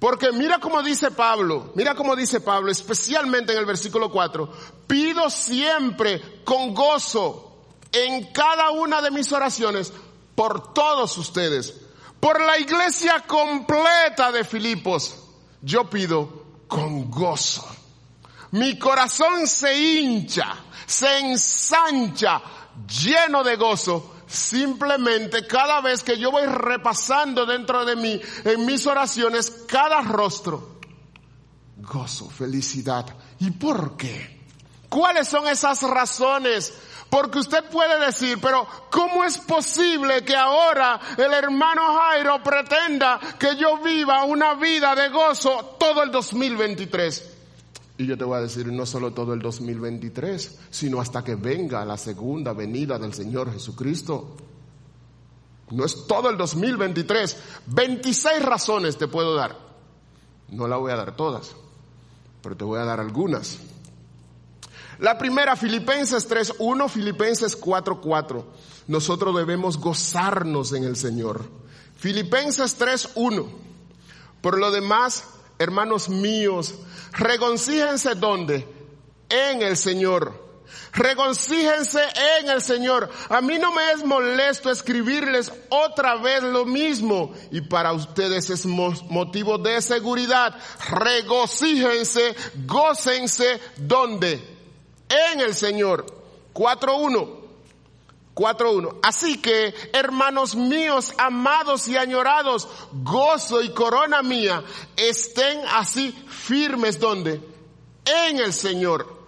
Porque 0.00 0.32
mira 0.32 0.58
cómo 0.58 0.82
dice 0.82 1.12
Pablo, 1.12 1.70
mira 1.76 1.94
cómo 1.94 2.16
dice 2.16 2.40
Pablo, 2.40 2.72
especialmente 2.72 3.52
en 3.52 3.60
el 3.60 3.66
versículo 3.66 4.10
4, 4.10 4.52
pido 4.88 5.30
siempre 5.30 6.42
con 6.42 6.74
gozo 6.74 7.56
en 7.92 8.32
cada 8.32 8.72
una 8.72 9.00
de 9.00 9.12
mis 9.12 9.30
oraciones 9.30 9.92
por 10.34 10.74
todos 10.74 11.16
ustedes, 11.18 11.72
por 12.18 12.40
la 12.40 12.58
iglesia 12.58 13.20
completa 13.28 14.32
de 14.32 14.42
Filipos, 14.42 15.14
yo 15.60 15.88
pido 15.88 16.41
con 16.72 17.10
gozo. 17.10 17.66
Mi 18.52 18.78
corazón 18.78 19.46
se 19.46 19.78
hincha 19.78 20.56
se 20.92 21.18
ensancha 21.20 22.42
lleno 22.86 23.42
de 23.42 23.56
gozo 23.56 24.16
simplemente 24.26 25.46
cada 25.46 25.80
vez 25.80 26.02
que 26.02 26.18
yo 26.18 26.30
voy 26.30 26.46
repasando 26.46 27.44
dentro 27.44 27.84
de 27.84 27.96
mí, 27.96 28.20
en 28.44 28.64
mis 28.64 28.86
oraciones, 28.86 29.50
cada 29.66 30.00
rostro. 30.00 30.80
Gozo, 31.76 32.30
felicidad. 32.30 33.06
¿Y 33.40 33.50
por 33.50 33.96
qué? 33.96 34.40
¿Cuáles 34.88 35.28
son 35.28 35.48
esas 35.48 35.82
razones? 35.82 36.72
Porque 37.12 37.40
usted 37.40 37.64
puede 37.70 38.02
decir, 38.06 38.38
pero 38.40 38.66
¿cómo 38.90 39.22
es 39.22 39.36
posible 39.36 40.24
que 40.24 40.34
ahora 40.34 40.98
el 41.18 41.30
hermano 41.30 41.82
Jairo 41.98 42.42
pretenda 42.42 43.20
que 43.38 43.54
yo 43.54 43.82
viva 43.82 44.24
una 44.24 44.54
vida 44.54 44.94
de 44.94 45.10
gozo 45.10 45.76
todo 45.78 46.02
el 46.02 46.10
2023? 46.10 47.34
Y 47.98 48.06
yo 48.06 48.16
te 48.16 48.24
voy 48.24 48.38
a 48.38 48.40
decir, 48.40 48.66
no 48.72 48.86
solo 48.86 49.12
todo 49.12 49.34
el 49.34 49.40
2023, 49.40 50.60
sino 50.70 51.02
hasta 51.02 51.22
que 51.22 51.34
venga 51.34 51.84
la 51.84 51.98
segunda 51.98 52.54
venida 52.54 52.98
del 52.98 53.12
Señor 53.12 53.52
Jesucristo. 53.52 54.34
No 55.68 55.84
es 55.84 56.06
todo 56.06 56.30
el 56.30 56.38
2023. 56.38 57.36
26 57.66 58.42
razones 58.42 58.96
te 58.96 59.06
puedo 59.06 59.34
dar. 59.34 59.58
No 60.48 60.66
la 60.66 60.78
voy 60.78 60.92
a 60.92 60.96
dar 60.96 61.14
todas, 61.14 61.54
pero 62.42 62.56
te 62.56 62.64
voy 62.64 62.80
a 62.80 62.86
dar 62.86 63.00
algunas. 63.00 63.58
La 65.02 65.18
primera, 65.18 65.56
Filipenses 65.56 66.30
3.1, 66.30 66.88
Filipenses 66.88 67.60
4.4. 67.60 68.44
Nosotros 68.86 69.34
debemos 69.34 69.76
gozarnos 69.76 70.72
en 70.74 70.84
el 70.84 70.94
Señor. 70.94 71.42
Filipenses 71.96 72.78
3.1. 72.78 73.48
Por 74.40 74.58
lo 74.58 74.70
demás, 74.70 75.24
hermanos 75.58 76.08
míos, 76.08 76.76
regocíjense 77.14 78.14
donde? 78.14 78.64
En 79.28 79.62
el 79.62 79.76
Señor. 79.76 80.40
Regocíjense 80.92 82.00
en 82.38 82.50
el 82.50 82.62
Señor. 82.62 83.10
A 83.28 83.40
mí 83.40 83.58
no 83.58 83.72
me 83.74 83.90
es 83.90 84.04
molesto 84.04 84.70
escribirles 84.70 85.50
otra 85.68 86.14
vez 86.14 86.44
lo 86.44 86.64
mismo 86.64 87.34
y 87.50 87.60
para 87.60 87.92
ustedes 87.92 88.50
es 88.50 88.66
motivo 88.66 89.58
de 89.58 89.82
seguridad. 89.82 90.54
Regocíjense, 90.90 92.36
gócense 92.66 93.60
donde? 93.78 94.51
En 95.12 95.40
el 95.40 95.54
Señor. 95.54 96.06
4.1. 96.54 97.42
4.1. 98.34 98.98
Así 99.02 99.38
que, 99.38 99.74
hermanos 99.92 100.54
míos, 100.54 101.12
amados 101.18 101.86
y 101.88 101.96
añorados, 101.96 102.66
gozo 102.92 103.60
y 103.60 103.70
corona 103.70 104.22
mía, 104.22 104.62
estén 104.96 105.60
así 105.70 106.12
firmes 106.28 106.98
donde? 106.98 107.40
En 108.04 108.38
el 108.38 108.52
Señor. 108.52 109.20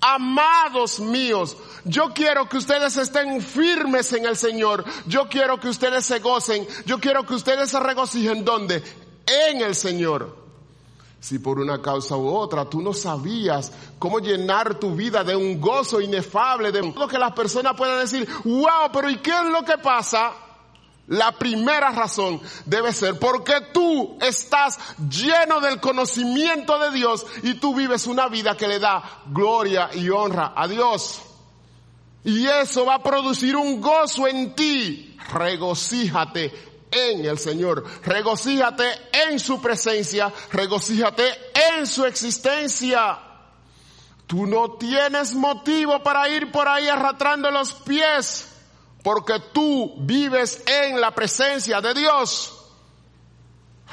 Amados 0.00 1.00
míos, 1.00 1.56
yo 1.84 2.12
quiero 2.12 2.46
que 2.46 2.58
ustedes 2.58 2.96
estén 2.98 3.40
firmes 3.40 4.12
en 4.12 4.26
el 4.26 4.36
Señor. 4.36 4.84
Yo 5.06 5.28
quiero 5.28 5.58
que 5.58 5.68
ustedes 5.68 6.04
se 6.04 6.18
gocen. 6.18 6.66
Yo 6.84 6.98
quiero 6.98 7.24
que 7.24 7.34
ustedes 7.34 7.70
se 7.70 7.80
regocijen 7.80 8.44
donde? 8.44 8.82
En 9.26 9.62
el 9.62 9.74
Señor 9.74 10.43
si 11.24 11.38
por 11.38 11.58
una 11.58 11.80
causa 11.80 12.18
u 12.18 12.28
otra 12.28 12.66
tú 12.66 12.82
no 12.82 12.92
sabías 12.92 13.72
cómo 13.98 14.18
llenar 14.18 14.78
tu 14.78 14.94
vida 14.94 15.24
de 15.24 15.34
un 15.34 15.58
gozo 15.58 15.98
inefable, 16.02 16.70
de 16.70 16.82
lo 16.82 17.08
que 17.08 17.18
las 17.18 17.32
personas 17.32 17.72
puedan 17.78 18.00
decir, 18.00 18.28
wow, 18.44 18.90
pero 18.92 19.08
¿y 19.08 19.16
qué 19.16 19.30
es 19.30 19.46
lo 19.46 19.64
que 19.64 19.78
pasa? 19.78 20.32
La 21.06 21.32
primera 21.32 21.92
razón 21.92 22.42
debe 22.66 22.92
ser 22.92 23.18
porque 23.18 23.54
tú 23.72 24.18
estás 24.20 24.78
lleno 25.08 25.62
del 25.62 25.80
conocimiento 25.80 26.78
de 26.78 26.90
Dios 26.90 27.24
y 27.42 27.54
tú 27.54 27.74
vives 27.74 28.06
una 28.06 28.28
vida 28.28 28.54
que 28.54 28.68
le 28.68 28.78
da 28.78 29.22
gloria 29.28 29.88
y 29.94 30.10
honra 30.10 30.52
a 30.54 30.68
Dios. 30.68 31.22
Y 32.22 32.46
eso 32.46 32.84
va 32.84 32.96
a 32.96 33.02
producir 33.02 33.56
un 33.56 33.80
gozo 33.80 34.26
en 34.26 34.54
ti. 34.54 35.16
Regocíjate 35.32 36.73
en 36.94 37.24
el 37.24 37.38
Señor. 37.38 37.84
Regocíjate 38.02 38.84
en 39.12 39.38
su 39.38 39.60
presencia, 39.60 40.32
regocíjate 40.52 41.24
en 41.76 41.86
su 41.86 42.04
existencia. 42.04 43.18
Tú 44.26 44.46
no 44.46 44.72
tienes 44.72 45.34
motivo 45.34 46.02
para 46.02 46.28
ir 46.28 46.50
por 46.50 46.66
ahí 46.66 46.88
arrastrando 46.88 47.50
los 47.50 47.72
pies, 47.72 48.48
porque 49.02 49.34
tú 49.52 49.94
vives 49.98 50.62
en 50.66 51.00
la 51.00 51.14
presencia 51.14 51.80
de 51.80 51.94
Dios. 51.94 52.52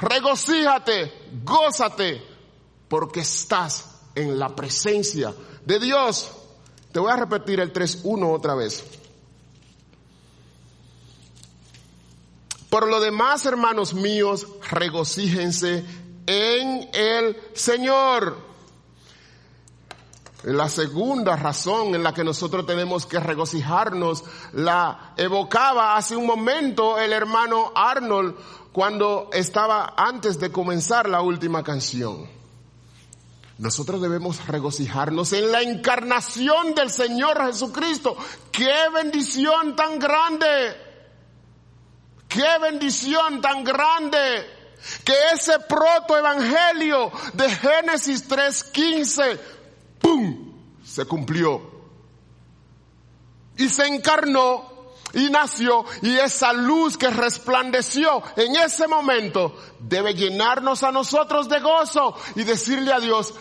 Regocíjate, 0.00 1.12
gózate, 1.44 2.22
porque 2.88 3.20
estás 3.20 4.00
en 4.14 4.38
la 4.38 4.54
presencia 4.54 5.34
de 5.64 5.78
Dios. 5.78 6.30
Te 6.92 7.00
voy 7.00 7.12
a 7.12 7.16
repetir 7.16 7.60
el 7.60 7.72
3.1 7.72 8.34
otra 8.34 8.54
vez. 8.54 9.01
Por 12.72 12.88
lo 12.88 13.00
demás, 13.00 13.44
hermanos 13.44 13.92
míos, 13.92 14.46
regocíjense 14.70 15.84
en 16.24 16.88
el 16.94 17.36
Señor. 17.52 18.38
La 20.44 20.70
segunda 20.70 21.36
razón 21.36 21.94
en 21.94 22.02
la 22.02 22.14
que 22.14 22.24
nosotros 22.24 22.64
tenemos 22.64 23.04
que 23.04 23.20
regocijarnos 23.20 24.24
la 24.54 25.12
evocaba 25.18 25.98
hace 25.98 26.16
un 26.16 26.24
momento 26.24 26.98
el 26.98 27.12
hermano 27.12 27.72
Arnold 27.74 28.36
cuando 28.72 29.28
estaba 29.34 29.92
antes 29.94 30.40
de 30.40 30.50
comenzar 30.50 31.10
la 31.10 31.20
última 31.20 31.62
canción. 31.62 32.26
Nosotros 33.58 34.00
debemos 34.00 34.46
regocijarnos 34.46 35.34
en 35.34 35.52
la 35.52 35.60
encarnación 35.60 36.74
del 36.74 36.88
Señor 36.88 37.38
Jesucristo. 37.48 38.16
¡Qué 38.50 38.72
bendición 38.94 39.76
tan 39.76 39.98
grande! 39.98 40.91
Qué 42.32 42.58
bendición 42.60 43.40
tan 43.40 43.62
grande 43.62 44.18
que 45.04 45.12
ese 45.34 45.58
protoevangelio 45.60 47.12
de 47.34 47.50
Génesis 47.50 48.28
3:15, 48.28 49.38
¡pum!, 50.00 50.52
se 50.84 51.04
cumplió. 51.04 51.70
Y 53.58 53.68
se 53.68 53.86
encarnó 53.86 54.72
y 55.12 55.28
nació 55.28 55.84
y 56.00 56.16
esa 56.16 56.54
luz 56.54 56.96
que 56.96 57.10
resplandeció 57.10 58.22
en 58.36 58.56
ese 58.56 58.88
momento 58.88 59.54
debe 59.78 60.14
llenarnos 60.14 60.82
a 60.82 60.90
nosotros 60.90 61.50
de 61.50 61.60
gozo 61.60 62.16
y 62.34 62.44
decirle 62.44 62.94
a 62.94 63.00
Dios, 63.00 63.34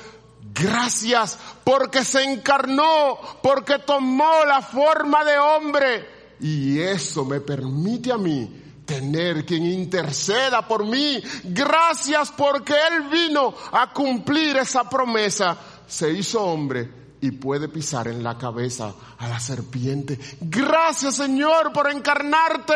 gracias 0.54 1.40
porque 1.64 2.04
se 2.04 2.24
encarnó, 2.24 3.18
porque 3.42 3.80
tomó 3.80 4.44
la 4.46 4.62
forma 4.62 5.24
de 5.24 5.38
hombre 5.40 6.10
y 6.42 6.80
eso 6.80 7.24
me 7.24 7.40
permite 7.40 8.12
a 8.12 8.18
mí 8.18 8.61
tener 8.92 9.46
quien 9.46 9.66
interceda 9.66 10.68
por 10.68 10.86
mí. 10.86 11.22
Gracias 11.46 12.32
porque 12.32 12.74
Él 12.74 13.04
vino 13.10 13.54
a 13.72 13.94
cumplir 13.94 14.58
esa 14.58 14.90
promesa. 14.90 15.58
Se 15.88 16.12
hizo 16.12 16.44
hombre 16.44 16.90
y 17.22 17.32
puede 17.32 17.70
pisar 17.70 18.10
en 18.10 18.22
la 18.22 18.38
cabeza 18.38 18.94
a 19.18 19.30
la 19.30 19.40
serpiente. 19.40 20.20
Gracias 20.42 21.16
Señor 21.16 21.72
por 21.72 21.90
encarnarte. 21.90 22.74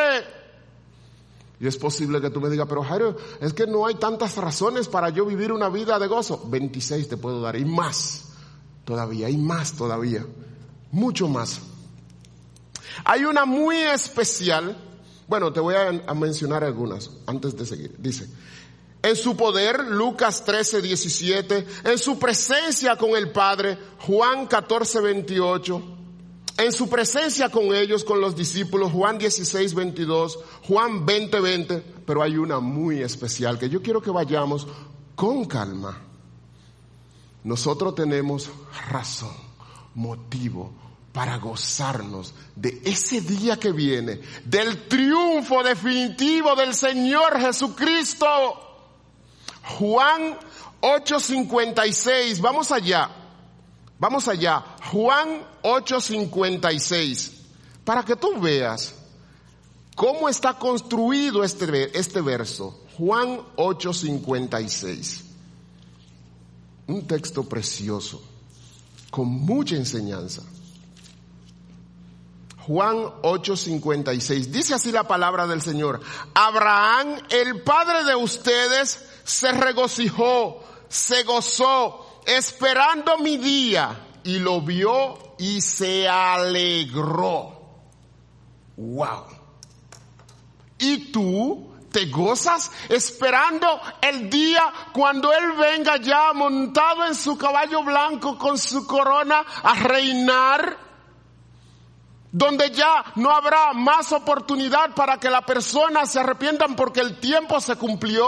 Y 1.60 1.68
es 1.68 1.78
posible 1.78 2.22
que 2.22 2.30
tú 2.30 2.40
me 2.40 2.50
digas, 2.50 2.68
pero 2.68 2.84
Jairo, 2.84 3.18
es 3.42 3.54
que 3.54 3.68
no 3.68 3.86
hay 3.86 3.96
tantas 3.96 4.36
razones 4.38 4.88
para 4.88 5.10
yo 5.10 5.26
vivir 5.26 5.52
una 5.52 5.70
vida 5.70 6.00
de 6.00 6.08
gozo. 6.08 6.46
26 6.48 7.10
te 7.10 7.18
puedo 7.18 7.42
dar 7.42 7.58
y 7.58 7.66
más 7.66 8.26
todavía, 8.86 9.30
y 9.30 9.38
más 9.38 9.74
todavía, 9.74 10.26
mucho 10.92 11.28
más. 11.28 11.60
Hay 13.04 13.26
una 13.26 13.46
muy 13.46 13.78
especial 13.78 14.78
bueno, 15.28 15.52
te 15.52 15.60
voy 15.60 15.76
a, 15.76 16.14
mencionar 16.14 16.64
algunas 16.64 17.10
antes 17.26 17.58
de 17.58 17.66
seguir. 17.66 17.96
Dice, 17.98 18.28
en 19.02 19.16
su 19.16 19.36
poder, 19.36 19.86
Lucas 19.86 20.44
13, 20.46 20.82
17, 20.82 21.68
en 21.84 21.98
su 21.98 22.20
presencia 22.20 22.96
con 22.96 23.12
el 23.12 23.32
Padre, 23.32 23.78
Juan 24.00 24.48
14, 24.48 25.02
28, 25.02 25.82
en 26.58 26.72
su 26.72 26.88
presencia 26.88 27.50
con 27.50 27.76
ellos, 27.76 28.04
con 28.04 28.22
los 28.22 28.36
discípulos, 28.36 28.92
Juan 28.92 29.18
16, 29.18 29.74
22, 29.74 30.40
Juan 30.68 31.06
20, 31.06 31.40
20, 31.40 31.84
pero 32.06 32.22
hay 32.22 32.38
una 32.38 32.60
muy 32.60 33.02
especial 33.02 33.60
que 33.60 33.70
yo 33.70 33.82
quiero 33.82 34.02
que 34.02 34.12
vayamos 34.12 34.68
con 35.16 35.46
calma. 35.46 36.02
Nosotros 37.44 37.94
tenemos 37.94 38.50
razón, 38.90 39.34
motivo, 39.94 40.72
para 41.16 41.38
gozarnos 41.38 42.34
de 42.58 42.82
ese 42.84 43.22
día 43.22 43.58
que 43.58 43.72
viene, 43.72 44.20
del 44.44 44.86
triunfo 44.90 45.64
definitivo 45.64 46.54
del 46.58 46.76
Señor 46.76 47.40
Jesucristo. 47.40 48.28
Juan 49.80 50.38
8:56, 50.82 52.42
vamos 52.42 52.70
allá, 52.70 53.10
vamos 53.98 54.28
allá, 54.28 54.62
Juan 54.92 55.42
8:56, 55.64 57.32
para 57.86 58.04
que 58.04 58.18
tú 58.18 58.38
veas 58.42 58.94
cómo 59.96 60.28
está 60.28 60.60
construido 60.60 61.46
este, 61.46 61.98
este 61.98 62.20
verso. 62.20 62.78
Juan 62.98 63.40
8:56, 63.56 65.22
un 66.88 67.08
texto 67.08 67.46
precioso, 67.46 68.22
con 69.10 69.28
mucha 69.30 69.78
enseñanza. 69.78 70.44
Juan 72.68 72.98
8:56. 73.22 74.52
Dice 74.52 74.74
así 74.74 74.92
la 74.92 75.08
palabra 75.08 75.46
del 75.46 75.62
Señor. 75.62 76.02
Abraham, 76.34 77.18
el 77.30 77.62
padre 77.62 78.04
de 78.06 78.16
ustedes, 78.16 79.06
se 79.24 79.52
regocijó, 79.52 80.64
se 80.90 81.24
gozó, 81.24 82.22
esperando 82.26 83.20
mi 83.20 83.38
día, 83.38 84.20
y 84.24 84.40
lo 84.40 84.62
vio 84.62 85.36
y 85.38 85.62
se 85.62 86.10
alegró. 86.10 87.54
Wow. 88.78 89.26
¿Y 90.80 91.12
tú 91.12 91.72
te 91.92 92.08
gozas 92.08 92.72
esperando 92.90 93.80
el 94.02 94.30
día 94.30 94.64
cuando 94.92 95.32
Él 95.32 95.52
venga 95.54 95.98
ya 95.98 96.34
montado 96.34 97.06
en 97.06 97.16
su 97.16 97.38
caballo 97.38 97.84
blanco 97.84 98.38
con 98.38 98.58
su 98.58 98.88
corona 98.88 99.46
a 99.64 99.76
reinar? 99.76 100.85
Donde 102.36 102.70
ya 102.70 103.14
no 103.16 103.32
habrá 103.32 103.72
más 103.72 104.12
oportunidad 104.12 104.94
para 104.94 105.18
que 105.18 105.30
la 105.30 105.46
persona 105.46 106.06
se 106.06 106.20
arrepientan 106.20 106.76
porque 106.76 107.00
el 107.00 107.18
tiempo 107.18 107.62
se 107.62 107.78
cumplió. 107.78 108.28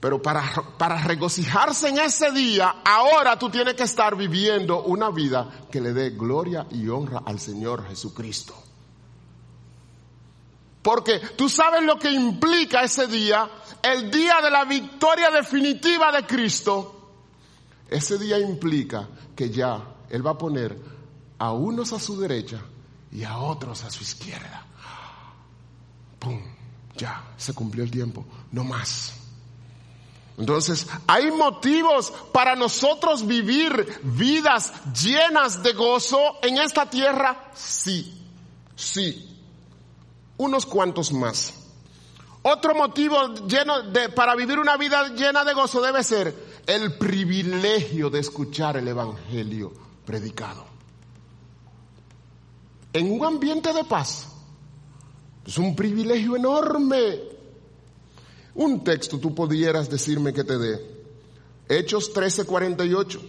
Pero 0.00 0.22
para, 0.22 0.42
para 0.78 0.96
regocijarse 1.02 1.90
en 1.90 1.98
ese 1.98 2.32
día, 2.32 2.76
ahora 2.82 3.38
tú 3.38 3.50
tienes 3.50 3.74
que 3.74 3.82
estar 3.82 4.16
viviendo 4.16 4.82
una 4.84 5.10
vida 5.10 5.66
que 5.70 5.82
le 5.82 5.92
dé 5.92 6.10
gloria 6.10 6.66
y 6.70 6.88
honra 6.88 7.20
al 7.26 7.38
Señor 7.38 7.86
Jesucristo. 7.86 8.54
Porque 10.80 11.18
tú 11.36 11.50
sabes 11.50 11.82
lo 11.82 11.98
que 11.98 12.10
implica 12.10 12.82
ese 12.82 13.06
día, 13.06 13.46
el 13.82 14.10
día 14.10 14.40
de 14.40 14.50
la 14.50 14.64
victoria 14.64 15.30
definitiva 15.30 16.10
de 16.12 16.24
Cristo. 16.24 17.10
Ese 17.90 18.16
día 18.16 18.38
implica 18.38 19.06
que 19.36 19.50
ya 19.50 19.82
Él 20.08 20.26
va 20.26 20.30
a 20.30 20.38
poner 20.38 20.91
a 21.42 21.50
unos 21.50 21.92
a 21.92 21.98
su 21.98 22.20
derecha 22.20 22.60
y 23.10 23.24
a 23.24 23.36
otros 23.38 23.82
a 23.82 23.90
su 23.90 24.04
izquierda. 24.04 24.64
¡Pum! 26.20 26.40
Ya, 26.96 27.34
se 27.36 27.52
cumplió 27.52 27.82
el 27.82 27.90
tiempo, 27.90 28.24
no 28.52 28.62
más. 28.62 29.14
Entonces, 30.38 30.86
¿hay 31.08 31.32
motivos 31.32 32.12
para 32.32 32.54
nosotros 32.54 33.26
vivir 33.26 34.00
vidas 34.04 34.72
llenas 34.94 35.64
de 35.64 35.72
gozo 35.72 36.38
en 36.42 36.58
esta 36.58 36.88
tierra? 36.88 37.50
Sí, 37.56 38.24
sí. 38.76 39.36
Unos 40.36 40.64
cuantos 40.64 41.12
más. 41.12 41.54
Otro 42.42 42.76
motivo 42.76 43.34
lleno 43.48 43.82
de, 43.82 44.10
para 44.10 44.36
vivir 44.36 44.60
una 44.60 44.76
vida 44.76 45.08
llena 45.08 45.42
de 45.42 45.54
gozo 45.54 45.82
debe 45.82 46.04
ser 46.04 46.62
el 46.68 46.96
privilegio 46.98 48.10
de 48.10 48.20
escuchar 48.20 48.76
el 48.76 48.86
Evangelio 48.86 49.72
predicado. 50.06 50.71
En 52.92 53.10
un 53.10 53.24
ambiente 53.24 53.72
de 53.72 53.84
paz. 53.84 54.28
Es 55.46 55.58
un 55.58 55.74
privilegio 55.74 56.36
enorme 56.36 57.32
un 58.54 58.84
texto 58.84 59.18
tú 59.18 59.34
pudieras 59.34 59.88
decirme 59.88 60.32
que 60.32 60.44
te 60.44 60.58
dé. 60.58 60.80
Hechos 61.68 62.12
13:48. 62.12 63.20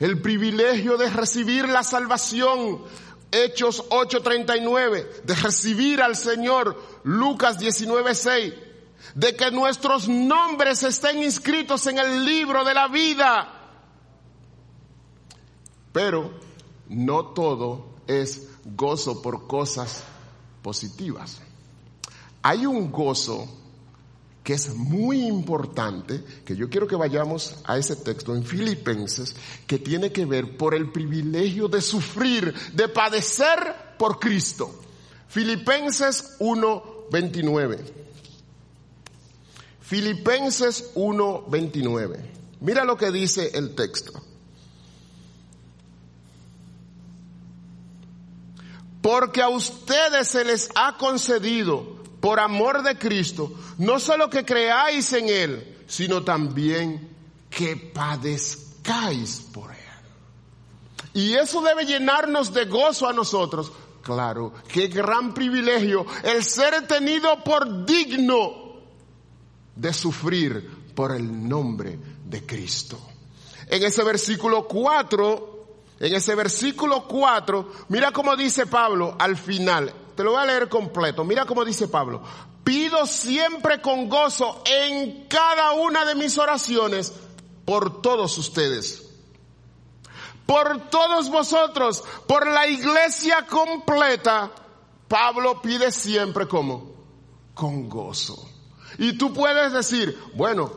El 0.00 0.20
privilegio 0.20 0.96
de 0.96 1.10
recibir 1.10 1.68
la 1.68 1.82
salvación. 1.82 2.82
Hechos 3.30 3.84
8:39. 3.90 5.06
De 5.24 5.34
recibir 5.34 6.00
al 6.00 6.16
Señor. 6.16 6.80
Lucas 7.04 7.58
19:6. 7.58 8.54
De 9.14 9.36
que 9.36 9.50
nuestros 9.50 10.08
nombres 10.08 10.82
estén 10.84 11.22
inscritos 11.22 11.86
en 11.86 11.98
el 11.98 12.24
libro 12.24 12.64
de 12.64 12.74
la 12.74 12.88
vida. 12.88 13.58
Pero 15.92 16.32
no 16.88 17.26
todo 17.26 17.96
es 18.06 18.48
gozo 18.64 19.22
por 19.22 19.46
cosas 19.46 20.02
positivas. 20.62 21.40
Hay 22.42 22.66
un 22.66 22.90
gozo 22.90 23.48
que 24.42 24.54
es 24.54 24.74
muy 24.74 25.24
importante, 25.26 26.22
que 26.44 26.56
yo 26.56 26.68
quiero 26.68 26.88
que 26.88 26.96
vayamos 26.96 27.56
a 27.64 27.78
ese 27.78 27.96
texto 27.96 28.34
en 28.34 28.44
Filipenses, 28.44 29.36
que 29.66 29.78
tiene 29.78 30.10
que 30.10 30.24
ver 30.24 30.56
por 30.56 30.74
el 30.74 30.90
privilegio 30.90 31.68
de 31.68 31.80
sufrir, 31.80 32.52
de 32.72 32.88
padecer 32.88 33.94
por 33.98 34.18
Cristo. 34.18 34.80
Filipenses 35.28 36.36
1.29. 36.40 37.78
Filipenses 39.80 40.92
1.29. 40.94 42.16
Mira 42.60 42.84
lo 42.84 42.96
que 42.96 43.12
dice 43.12 43.50
el 43.54 43.74
texto. 43.74 44.12
Porque 49.22 49.40
a 49.40 49.48
ustedes 49.48 50.26
se 50.26 50.44
les 50.44 50.68
ha 50.74 50.96
concedido 50.96 52.02
por 52.20 52.40
amor 52.40 52.82
de 52.82 52.98
Cristo, 52.98 53.52
no 53.78 54.00
solo 54.00 54.28
que 54.28 54.44
creáis 54.44 55.12
en 55.12 55.28
Él, 55.28 55.84
sino 55.86 56.24
también 56.24 57.08
que 57.48 57.76
padezcáis 57.76 59.38
por 59.52 59.70
Él. 59.70 59.78
Y 61.14 61.34
eso 61.34 61.62
debe 61.62 61.84
llenarnos 61.84 62.52
de 62.52 62.64
gozo 62.64 63.08
a 63.08 63.12
nosotros. 63.12 63.70
Claro, 64.02 64.54
qué 64.66 64.88
gran 64.88 65.32
privilegio 65.32 66.04
el 66.24 66.42
ser 66.42 66.88
tenido 66.88 67.44
por 67.44 67.86
digno 67.86 68.80
de 69.76 69.92
sufrir 69.92 70.68
por 70.96 71.12
el 71.12 71.48
nombre 71.48 71.96
de 72.24 72.44
Cristo. 72.44 72.98
En 73.68 73.84
ese 73.84 74.02
versículo 74.02 74.66
4, 74.66 75.51
en 76.02 76.14
ese 76.14 76.34
versículo 76.34 77.04
4, 77.06 77.72
mira 77.88 78.10
cómo 78.10 78.34
dice 78.34 78.66
Pablo 78.66 79.14
al 79.20 79.36
final, 79.36 79.94
te 80.16 80.24
lo 80.24 80.32
voy 80.32 80.42
a 80.42 80.46
leer 80.46 80.68
completo. 80.68 81.24
Mira 81.24 81.46
cómo 81.46 81.64
dice 81.64 81.88
Pablo. 81.88 82.22
Pido 82.64 83.06
siempre 83.06 83.80
con 83.80 84.08
gozo 84.08 84.62
en 84.66 85.26
cada 85.28 85.72
una 85.72 86.04
de 86.04 86.14
mis 86.14 86.36
oraciones 86.38 87.12
por 87.64 88.02
todos 88.02 88.36
ustedes. 88.38 89.08
Por 90.44 90.90
todos 90.90 91.30
vosotros, 91.30 92.04
por 92.26 92.46
la 92.46 92.66
iglesia 92.66 93.46
completa. 93.46 94.50
Pablo 95.08 95.62
pide 95.62 95.90
siempre 95.92 96.46
como 96.46 96.92
con 97.54 97.88
gozo. 97.88 98.48
Y 98.98 99.16
tú 99.16 99.32
puedes 99.32 99.72
decir, 99.72 100.18
bueno, 100.34 100.72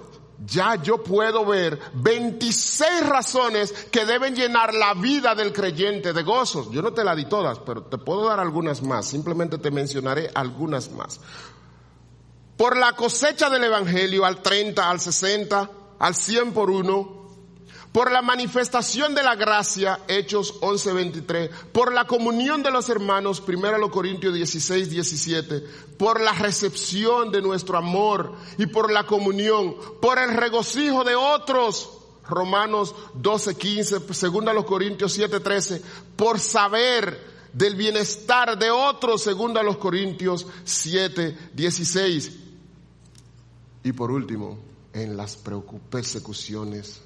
ya 0.46 0.76
yo 0.76 1.04
puedo 1.04 1.46
ver 1.46 1.80
26 1.94 3.08
razones 3.08 3.72
que 3.92 4.06
deben 4.06 4.36
llenar 4.36 4.74
la 4.74 4.94
vida 4.94 5.36
del 5.36 5.54
creyente 5.54 6.14
de 6.14 6.24
gozos. 6.24 6.70
Yo 6.72 6.82
no 6.82 6.94
te 6.94 7.04
la 7.04 7.16
di 7.16 7.26
todas, 7.26 7.60
pero 7.60 7.84
te 7.84 7.98
puedo 7.98 8.28
dar 8.28 8.40
algunas 8.40 8.82
más. 8.82 9.08
Simplemente 9.08 9.58
te 9.58 9.72
mencionaré 9.72 10.30
algunas 10.34 10.92
más. 10.92 11.20
Por 12.58 12.78
la 12.78 12.94
cosecha 12.94 13.50
del 13.50 13.66
Evangelio 13.66 14.26
al 14.26 14.42
30, 14.42 14.90
al 14.90 15.00
60, 15.00 15.72
al 16.00 16.16
100 16.16 16.54
por 16.54 16.70
uno, 16.70 17.25
por 17.96 18.12
la 18.12 18.22
manifestación 18.22 19.16
de 19.16 19.24
la 19.24 19.36
gracia, 19.36 20.02
Hechos 20.10 20.56
11:23, 20.60 21.50
por 21.72 21.94
la 21.94 22.06
comunión 22.06 22.62
de 22.62 22.70
los 22.70 22.90
hermanos, 22.90 23.40
1 23.40 23.90
Corintios 23.90 24.34
16, 24.34 24.90
17, 24.90 25.64
por 25.98 26.20
la 26.20 26.34
recepción 26.34 27.32
de 27.32 27.42
nuestro 27.42 27.78
amor 27.78 28.34
y 28.58 28.66
por 28.66 28.92
la 28.92 29.06
comunión, 29.06 29.78
por 30.02 30.20
el 30.20 30.34
regocijo 30.34 31.06
de 31.06 31.16
otros, 31.16 31.90
Romanos 32.28 32.94
12, 33.14 33.56
15, 33.56 34.00
2 34.00 34.66
Corintios 34.66 35.14
7, 35.14 35.40
13, 35.40 35.82
por 36.18 36.38
saber 36.42 37.18
del 37.54 37.76
bienestar 37.76 38.60
de 38.60 38.72
otros, 38.72 39.24
2 39.24 39.78
Corintios 39.78 40.46
7, 40.66 41.52
16. 41.54 42.32
Y 43.86 43.94
por 43.94 44.12
último, 44.12 44.60
en 44.92 45.16
las 45.16 45.38
persecuciones 45.90 47.00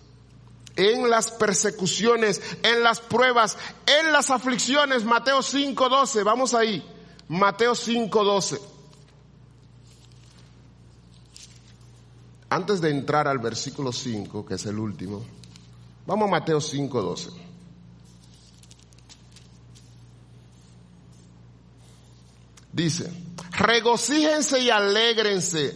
en 0.79 1.09
las 1.09 1.31
persecuciones, 1.31 2.41
en 2.63 2.83
las 2.83 3.01
pruebas, 3.01 3.57
en 3.85 4.13
las 4.13 4.29
aflicciones. 4.29 5.03
Mateo 5.03 5.39
5.12, 5.39 6.23
vamos 6.23 6.53
ahí. 6.53 6.81
Mateo 7.27 7.73
5.12. 7.73 8.59
Antes 12.49 12.79
de 12.79 12.91
entrar 12.91 13.27
al 13.27 13.39
versículo 13.39 13.91
5, 13.91 14.45
que 14.45 14.55
es 14.55 14.65
el 14.65 14.79
último, 14.79 15.23
vamos 16.07 16.29
a 16.29 16.31
Mateo 16.31 16.59
5.12. 16.59 17.29
Dice, 22.71 23.11
regocíjense 23.51 24.61
y 24.61 24.69
alégrense, 24.69 25.75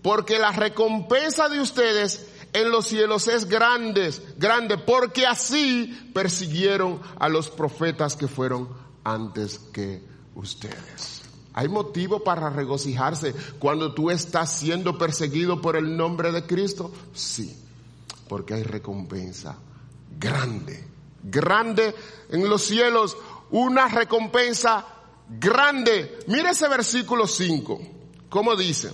porque 0.00 0.38
la 0.38 0.52
recompensa 0.52 1.50
de 1.50 1.60
ustedes 1.60 2.27
en 2.52 2.70
los 2.70 2.86
cielos 2.86 3.28
es 3.28 3.46
grande, 3.46 4.12
grande, 4.36 4.78
porque 4.78 5.26
así 5.26 6.10
persiguieron 6.14 7.00
a 7.18 7.28
los 7.28 7.50
profetas 7.50 8.16
que 8.16 8.28
fueron 8.28 8.68
antes 9.04 9.58
que 9.58 10.02
ustedes. 10.34 11.22
¿Hay 11.54 11.68
motivo 11.68 12.22
para 12.22 12.50
regocijarse 12.50 13.34
cuando 13.58 13.92
tú 13.92 14.10
estás 14.10 14.52
siendo 14.52 14.96
perseguido 14.96 15.60
por 15.60 15.76
el 15.76 15.96
nombre 15.96 16.30
de 16.30 16.46
Cristo? 16.46 16.92
Sí, 17.12 17.56
porque 18.28 18.54
hay 18.54 18.62
recompensa 18.62 19.58
grande, 20.18 20.84
grande 21.22 21.94
en 22.30 22.48
los 22.48 22.62
cielos, 22.62 23.16
una 23.50 23.88
recompensa 23.88 24.86
grande. 25.28 26.20
Mira 26.28 26.52
ese 26.52 26.68
versículo 26.68 27.26
5, 27.26 27.80
¿cómo 28.28 28.54
dice? 28.54 28.92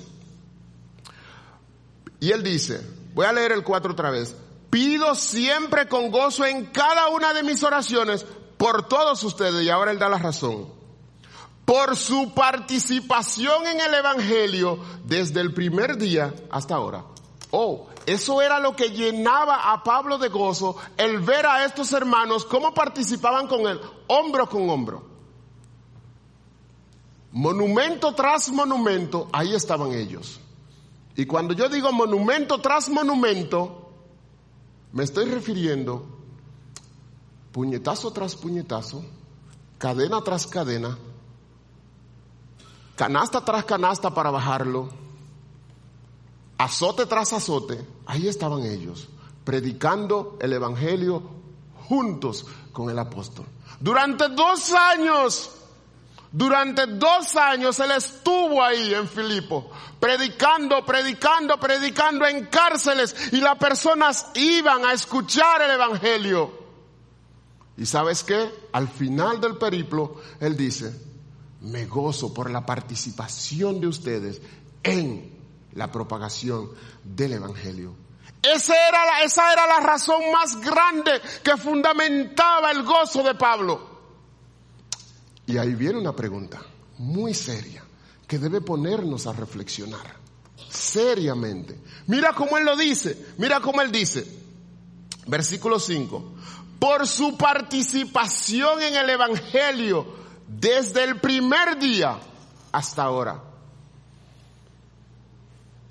Y 2.20 2.30
él 2.30 2.42
dice, 2.42 2.80
Voy 3.14 3.26
a 3.26 3.32
leer 3.32 3.52
el 3.52 3.62
4 3.62 3.92
otra 3.92 4.10
vez. 4.10 4.36
Pido 4.70 5.14
siempre 5.14 5.88
con 5.88 6.10
gozo 6.10 6.44
en 6.44 6.66
cada 6.66 7.08
una 7.08 7.32
de 7.32 7.44
mis 7.44 7.62
oraciones 7.62 8.26
por 8.56 8.88
todos 8.88 9.22
ustedes, 9.22 9.64
y 9.64 9.70
ahora 9.70 9.92
él 9.92 9.98
da 9.98 10.08
la 10.08 10.18
razón, 10.18 10.68
por 11.64 11.96
su 11.96 12.34
participación 12.34 13.66
en 13.66 13.80
el 13.80 13.94
Evangelio 13.94 14.78
desde 15.04 15.40
el 15.40 15.54
primer 15.54 15.96
día 15.96 16.34
hasta 16.50 16.74
ahora. 16.74 17.04
Oh, 17.50 17.86
Eso 18.06 18.42
era 18.42 18.58
lo 18.58 18.74
que 18.76 18.90
llenaba 18.90 19.72
a 19.72 19.82
Pablo 19.82 20.18
de 20.18 20.28
gozo, 20.28 20.76
el 20.96 21.20
ver 21.20 21.46
a 21.46 21.64
estos 21.64 21.92
hermanos 21.92 22.44
cómo 22.44 22.74
participaban 22.74 23.46
con 23.46 23.60
él, 23.66 23.80
hombro 24.08 24.48
con 24.48 24.68
hombro. 24.68 25.04
Monumento 27.32 28.14
tras 28.14 28.50
monumento, 28.50 29.28
ahí 29.32 29.54
estaban 29.54 29.92
ellos. 29.92 30.40
Y 31.16 31.26
cuando 31.26 31.54
yo 31.54 31.68
digo 31.68 31.92
monumento 31.92 32.60
tras 32.60 32.88
monumento, 32.88 33.90
me 34.92 35.04
estoy 35.04 35.26
refiriendo 35.26 36.06
puñetazo 37.52 38.12
tras 38.12 38.34
puñetazo, 38.34 39.04
cadena 39.78 40.22
tras 40.22 40.46
cadena, 40.46 40.98
canasta 42.96 43.44
tras 43.44 43.64
canasta 43.64 44.12
para 44.12 44.30
bajarlo, 44.30 44.88
azote 46.58 47.06
tras 47.06 47.32
azote, 47.32 47.86
ahí 48.06 48.26
estaban 48.26 48.64
ellos, 48.64 49.08
predicando 49.44 50.36
el 50.40 50.52
Evangelio 50.52 51.22
juntos 51.88 52.46
con 52.72 52.90
el 52.90 52.98
apóstol. 52.98 53.46
Durante 53.78 54.28
dos 54.30 54.72
años, 54.72 55.50
durante 56.36 56.88
dos 56.88 57.36
años 57.36 57.78
él 57.78 57.92
estuvo 57.92 58.60
ahí 58.60 58.92
en 58.92 59.08
Filipo, 59.08 59.70
predicando, 60.00 60.84
predicando, 60.84 61.60
predicando 61.60 62.26
en 62.26 62.46
cárceles 62.46 63.14
y 63.30 63.36
las 63.36 63.56
personas 63.56 64.26
iban 64.34 64.84
a 64.84 64.92
escuchar 64.92 65.62
el 65.62 65.70
Evangelio. 65.70 66.50
Y 67.76 67.86
sabes 67.86 68.24
qué? 68.24 68.52
Al 68.72 68.88
final 68.88 69.40
del 69.40 69.58
periplo, 69.58 70.20
él 70.40 70.56
dice, 70.56 70.92
me 71.60 71.86
gozo 71.86 72.34
por 72.34 72.50
la 72.50 72.66
participación 72.66 73.80
de 73.80 73.86
ustedes 73.86 74.42
en 74.82 75.38
la 75.74 75.92
propagación 75.92 76.68
del 77.04 77.34
Evangelio. 77.34 77.94
Esa 78.42 78.74
era, 78.88 79.06
la, 79.06 79.22
esa 79.22 79.52
era 79.52 79.68
la 79.68 79.86
razón 79.86 80.20
más 80.32 80.60
grande 80.60 81.12
que 81.44 81.56
fundamentaba 81.56 82.72
el 82.72 82.82
gozo 82.82 83.22
de 83.22 83.36
Pablo. 83.36 83.93
Y 85.46 85.58
ahí 85.58 85.74
viene 85.74 85.98
una 85.98 86.14
pregunta 86.14 86.62
muy 86.98 87.34
seria 87.34 87.82
que 88.26 88.38
debe 88.38 88.60
ponernos 88.60 89.26
a 89.26 89.32
reflexionar 89.32 90.16
seriamente. 90.68 91.78
Mira 92.06 92.32
cómo 92.34 92.56
él 92.58 92.64
lo 92.64 92.76
dice, 92.76 93.26
mira 93.38 93.60
cómo 93.60 93.80
él 93.82 93.92
dice, 93.92 94.26
versículo 95.26 95.78
5, 95.78 96.32
por 96.78 97.06
su 97.06 97.36
participación 97.36 98.82
en 98.82 98.94
el 98.96 99.10
Evangelio 99.10 100.06
desde 100.48 101.04
el 101.04 101.20
primer 101.20 101.78
día 101.78 102.18
hasta 102.72 103.02
ahora. 103.02 103.42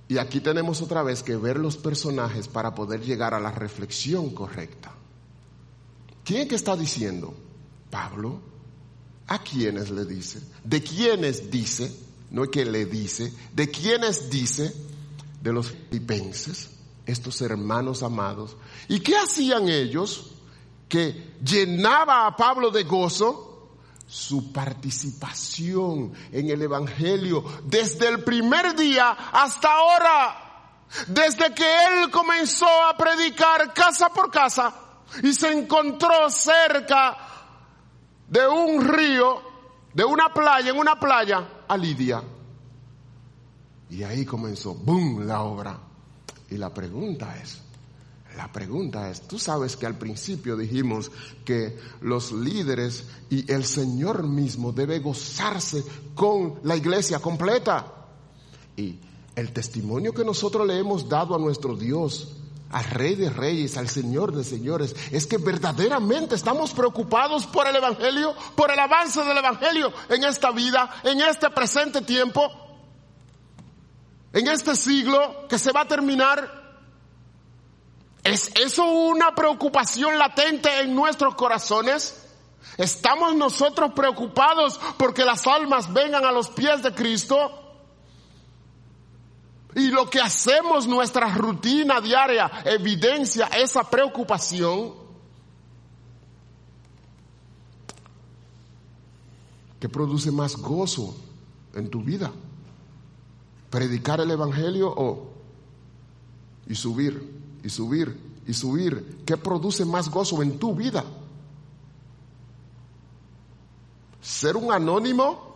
Y 0.08 0.18
aquí 0.18 0.42
tenemos 0.42 0.82
otra 0.82 1.02
vez 1.02 1.24
que 1.24 1.36
ver 1.38 1.58
los 1.58 1.78
personajes 1.78 2.48
para 2.48 2.76
poder 2.76 3.02
llegar 3.02 3.34
a 3.34 3.40
la 3.40 3.52
reflexión 3.52 4.32
correcta. 4.32 4.94
¿Quién 6.24 6.48
que 6.48 6.56
está 6.56 6.76
diciendo? 6.76 7.34
Pablo. 7.90 8.53
¿A 9.28 9.40
quiénes 9.40 9.90
le 9.90 10.06
dice? 10.06 10.42
¿De 10.64 10.82
quiénes 10.82 11.50
dice? 11.50 11.92
No 12.32 12.44
es 12.44 12.50
que 12.50 12.66
le 12.66 12.86
dice. 12.86 13.34
¿De 13.54 13.70
quiénes 13.70 14.30
dice? 14.30 14.74
De 15.42 15.54
los 15.54 15.72
filipenses, 15.72 16.70
estos 17.06 17.42
hermanos 17.42 18.04
amados. 18.04 18.56
¿Y 18.88 19.00
qué 19.00 19.18
hacían 19.18 19.70
ellos 19.70 20.32
que 20.90 21.34
llenaba 21.44 22.28
a 22.28 22.36
Pablo 22.36 22.70
de 22.70 22.84
gozo? 22.84 23.50
su 24.14 24.54
participación 24.54 26.14
en 26.32 26.50
el 26.52 26.62
Evangelio 26.62 27.44
desde 27.64 28.10
el 28.10 28.24
primer 28.24 28.76
día 28.76 29.10
hasta 29.10 29.72
ahora, 29.72 30.78
desde 31.08 31.52
que 31.56 31.66
él 31.66 32.12
comenzó 32.12 32.68
a 32.68 32.96
predicar 32.96 33.74
casa 33.74 34.10
por 34.10 34.30
casa 34.30 34.72
y 35.24 35.34
se 35.34 35.52
encontró 35.52 36.30
cerca 36.30 37.18
de 38.34 38.48
un 38.48 38.84
río, 38.84 39.42
de 39.94 40.04
una 40.04 40.34
playa, 40.34 40.72
en 40.72 40.80
una 40.80 41.00
playa, 41.00 41.66
a 41.68 41.78
Lidia. 41.78 42.24
Y 43.92 44.02
ahí 44.02 44.26
comenzó, 44.26 44.74
¡boom!, 44.74 45.28
la 45.28 45.44
obra. 45.44 45.78
Y 46.50 46.58
la 46.58 46.74
pregunta 46.74 47.38
es, 47.38 47.62
la 48.36 48.52
pregunta 48.52 49.12
es, 49.12 49.28
tú 49.28 49.38
sabes 49.38 49.78
que 49.78 49.86
al 49.86 50.00
principio 50.00 50.58
dijimos 50.58 51.12
que 51.46 51.78
los 52.02 52.32
líderes 52.32 53.06
y 53.30 53.52
el 53.52 53.66
Señor 53.66 54.24
mismo 54.24 54.72
debe 54.72 54.98
gozarse 54.98 55.84
con 56.16 56.60
la 56.64 56.76
iglesia 56.76 57.20
completa. 57.20 57.86
Y 58.76 58.98
el 59.36 59.54
testimonio 59.54 60.12
que 60.12 60.26
nosotros 60.26 60.66
le 60.66 60.80
hemos 60.80 61.08
dado 61.08 61.36
a 61.36 61.40
nuestro 61.40 61.76
Dios, 61.76 62.36
al 62.74 62.84
Rey 62.86 63.16
de 63.16 63.30
Reyes, 63.30 63.78
al 63.78 63.88
Señor 63.88 64.34
de 64.34 64.44
Señores, 64.44 64.96
es 65.12 65.28
que 65.28 65.38
verdaderamente 65.38 66.36
estamos 66.36 66.74
preocupados 66.74 67.46
por 67.46 67.68
el 67.68 67.76
Evangelio, 67.76 68.36
por 68.56 68.72
el 68.72 68.80
avance 68.80 69.24
del 69.24 69.38
Evangelio 69.38 69.94
en 70.10 70.24
esta 70.24 70.52
vida, 70.52 70.90
en 71.04 71.22
este 71.22 71.50
presente 71.52 72.02
tiempo, 72.02 72.52
en 74.34 74.48
este 74.48 74.76
siglo 74.76 75.48
que 75.48 75.60
se 75.60 75.72
va 75.72 75.82
a 75.82 75.88
terminar 75.88 76.64
¿Es 78.24 78.52
eso 78.56 78.86
una 78.86 79.36
preocupación 79.36 80.18
latente 80.18 80.80
en 80.80 80.96
nuestros 80.96 81.36
corazones? 81.36 82.22
¿Estamos 82.78 83.36
nosotros 83.36 83.92
preocupados 83.94 84.80
porque 84.98 85.26
las 85.26 85.46
almas 85.46 85.92
vengan 85.92 86.24
a 86.24 86.32
los 86.32 86.48
pies 86.50 86.82
de 86.82 86.94
Cristo? 86.94 87.63
Y 89.76 89.90
lo 89.90 90.10
que 90.10 90.20
hacemos, 90.20 90.88
nuestra 90.88 91.34
rutina 91.36 92.00
diaria, 92.00 92.50
evidencia 92.66 93.48
esa 93.48 93.84
preocupación. 93.90 94.94
¿Qué 99.80 99.90
produce 99.90 100.32
más 100.32 100.56
gozo 100.56 101.16
en 101.74 101.90
tu 101.90 102.02
vida? 102.02 102.32
¿Predicar 103.70 104.22
el 104.22 104.32
Evangelio 104.32 104.94
o 104.96 105.34
y 106.68 106.76
subir 106.76 107.42
y 107.64 107.70
subir 107.70 108.34
y 108.46 108.54
subir, 108.54 109.24
¿qué 109.26 109.38
produce 109.38 109.86
más 109.86 110.10
gozo 110.10 110.42
en 110.42 110.60
tu 110.60 110.76
vida? 110.76 111.04
Ser 114.22 114.58
un 114.58 114.72
anónimo, 114.72 115.56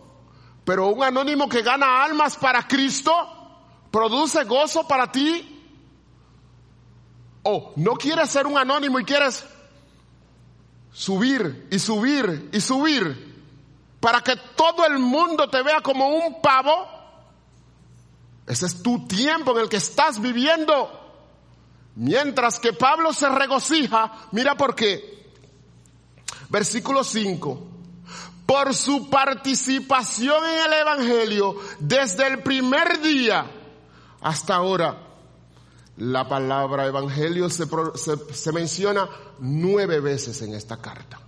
pero 0.64 0.88
un 0.88 1.02
anónimo 1.02 1.48
que 1.48 1.62
gana 1.62 2.04
almas 2.04 2.36
para 2.36 2.66
Cristo, 2.66 3.12
produce 3.90 4.44
gozo 4.44 4.86
para 4.86 5.10
ti. 5.10 5.54
O 7.42 7.72
no 7.76 7.94
quieres 7.94 8.30
ser 8.30 8.46
un 8.46 8.58
anónimo 8.58 8.98
y 9.00 9.04
quieres 9.04 9.44
subir 10.92 11.68
y 11.70 11.78
subir 11.78 12.50
y 12.52 12.60
subir 12.60 13.28
para 14.00 14.20
que 14.20 14.36
todo 14.56 14.84
el 14.86 14.98
mundo 14.98 15.48
te 15.48 15.62
vea 15.62 15.80
como 15.80 16.08
un 16.08 16.40
pavo. 16.40 16.88
Ese 18.46 18.66
es 18.66 18.82
tu 18.82 19.06
tiempo 19.06 19.52
en 19.52 19.58
el 19.58 19.68
que 19.68 19.76
estás 19.76 20.20
viviendo. 20.20 20.90
Mientras 21.96 22.60
que 22.60 22.72
Pablo 22.72 23.12
se 23.12 23.28
regocija, 23.28 24.28
mira 24.32 24.56
por 24.56 24.74
qué. 24.74 25.32
Versículo 26.48 27.04
5. 27.04 27.66
Por 28.46 28.74
su 28.74 29.10
participación 29.10 30.44
en 30.44 30.66
el 30.66 30.72
Evangelio 30.72 31.56
desde 31.80 32.26
el 32.26 32.42
primer 32.42 33.00
día 33.00 33.57
hasta 34.20 34.54
ahora. 34.54 35.04
La 35.96 36.28
palabra 36.28 36.86
Evangelio 36.86 37.50
se, 37.50 38.52
menciona 38.52 39.08
nueve 39.40 39.98
veces 39.98 40.40
en 40.42 40.54
esta 40.54 40.76
carta. 40.76 41.18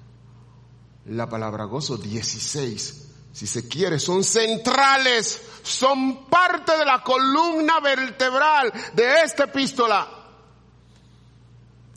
La 1.06 1.28
palabra 1.28 1.64
gozo 1.64 1.96
16 1.96 3.08
si 3.32 3.46
se 3.46 3.68
quiere, 3.68 3.98
son 3.98 4.24
centrales, 4.24 5.40
son 5.62 6.26
parte 6.26 6.76
de 6.76 6.84
la 6.84 7.02
columna 7.02 7.78
vertebral 7.80 8.72
de 8.92 9.22
esta 9.22 9.44
epístola. 9.44 10.08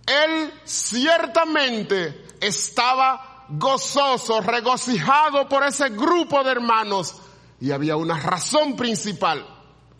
Él 0.05 0.53
ciertamente 0.63 2.27
estaba 2.39 3.45
gozoso, 3.49 4.41
regocijado 4.41 5.47
por 5.47 5.63
ese 5.63 5.89
grupo 5.89 6.43
de 6.43 6.51
hermanos 6.51 7.15
y 7.59 7.71
había 7.71 7.95
una 7.95 8.19
razón 8.19 8.75
principal. 8.75 9.45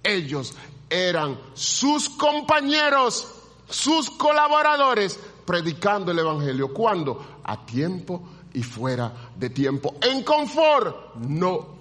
Ellos 0.04 0.54
eran 0.94 1.40
sus 1.54 2.08
compañeros, 2.10 3.28
sus 3.68 4.12
colaboradores, 4.12 5.20
predicando 5.46 6.12
el 6.12 6.20
Evangelio. 6.20 6.74
¿Cuándo? 6.74 7.40
A 7.44 7.66
tiempo 7.66 8.22
y 8.54 8.62
fuera 8.62 9.12
de 9.36 9.50
tiempo. 9.50 9.96
En 10.02 10.24
confort, 10.24 11.16
no. 11.16 11.74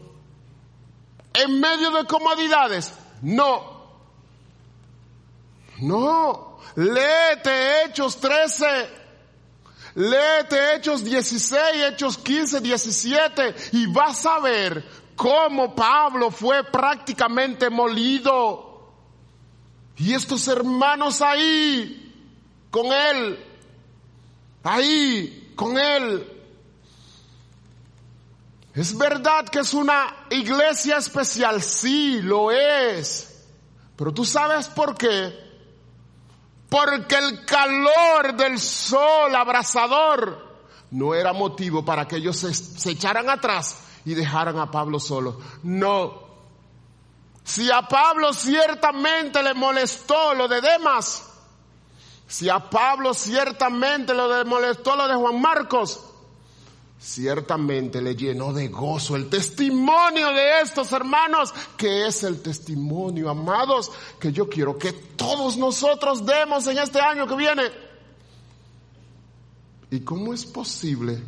En 1.35 1.61
medio 1.61 1.91
de 1.91 2.07
comodidades, 2.07 2.93
no. 3.23 3.83
No. 5.81 6.59
Léete 6.77 7.85
Hechos 7.85 8.17
13. 8.19 9.03
Léete 9.95 10.75
Hechos 10.75 11.05
16, 11.05 11.61
Hechos 11.93 12.17
15, 12.17 12.61
17 12.63 13.55
y 13.73 13.87
vas 13.87 14.25
a 14.25 14.41
ver 14.41 14.83
cómo 15.15 15.75
Pablo 15.75 16.31
fue 16.31 16.65
prácticamente 16.65 17.69
molido. 17.69 18.72
Y 19.97 20.15
estos 20.15 20.49
hermanos 20.49 21.21
ahí, 21.21 22.15
con 22.71 22.87
Él, 22.87 23.39
ahí, 24.63 25.53
con 25.55 25.79
Él. 25.79 26.29
Es 28.75 28.97
verdad 28.97 29.47
que 29.49 29.61
es 29.61 29.75
una 29.75 30.27
iglesia 30.31 30.97
especial, 30.97 31.63
sí, 31.63 32.21
lo 32.23 32.51
es. 32.51 33.47
Pero 33.97 34.13
tú 34.13 34.25
sabes 34.25 34.69
por 34.69 34.97
qué. 34.97 35.33
Porque 36.69 37.17
el 37.17 37.45
calor 37.45 38.35
del 38.35 38.59
sol 38.59 39.35
abrasador 39.35 40.53
no 40.91 41.15
era 41.15 41.35
motivo 41.35 41.85
para 41.85 42.09
que 42.09 42.17
ellos 42.17 42.37
se, 42.37 42.91
echaran 42.91 43.29
atrás 43.29 43.85
y 44.07 44.15
dejaran 44.15 44.59
a 44.59 44.71
Pablo 44.71 44.99
solo. 44.99 45.39
No. 45.63 46.32
Si 47.45 47.71
a 47.71 47.83
Pablo 47.83 48.33
ciertamente 48.33 49.43
le 49.43 49.55
molestó 49.55 50.35
lo 50.35 50.49
de 50.49 50.61
Demas, 50.61 51.23
si 52.29 52.49
a 52.49 52.59
Pablo 52.59 53.13
ciertamente 53.13 54.15
le 54.15 54.45
molestó 54.45 54.97
lo 54.97 55.09
de 55.09 55.15
Juan 55.15 55.41
Marcos, 55.41 56.01
ciertamente 56.99 58.01
le 58.01 58.15
llenó 58.15 58.53
de 58.53 58.69
gozo 58.69 59.17
el 59.17 59.29
testimonio 59.29 60.33
de 60.33 60.61
estos 60.63 60.93
hermanos, 60.93 61.53
que 61.77 62.07
es 62.07 62.23
el 62.23 62.41
testimonio, 62.41 63.29
amados, 63.29 63.91
que 64.21 64.33
yo 64.33 64.49
quiero 64.49 64.79
que 64.79 64.93
todos 64.93 65.57
nosotros 65.57 66.25
demos 66.25 66.67
en 66.69 66.79
este 66.79 67.01
año 67.01 67.27
que 67.27 67.37
viene. 67.37 67.65
¿Y 69.91 70.01
cómo 70.01 70.33
es 70.33 70.47
posible? 70.47 71.21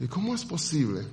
¿Y 0.00 0.08
cómo 0.08 0.34
es 0.34 0.44
posible 0.44 1.06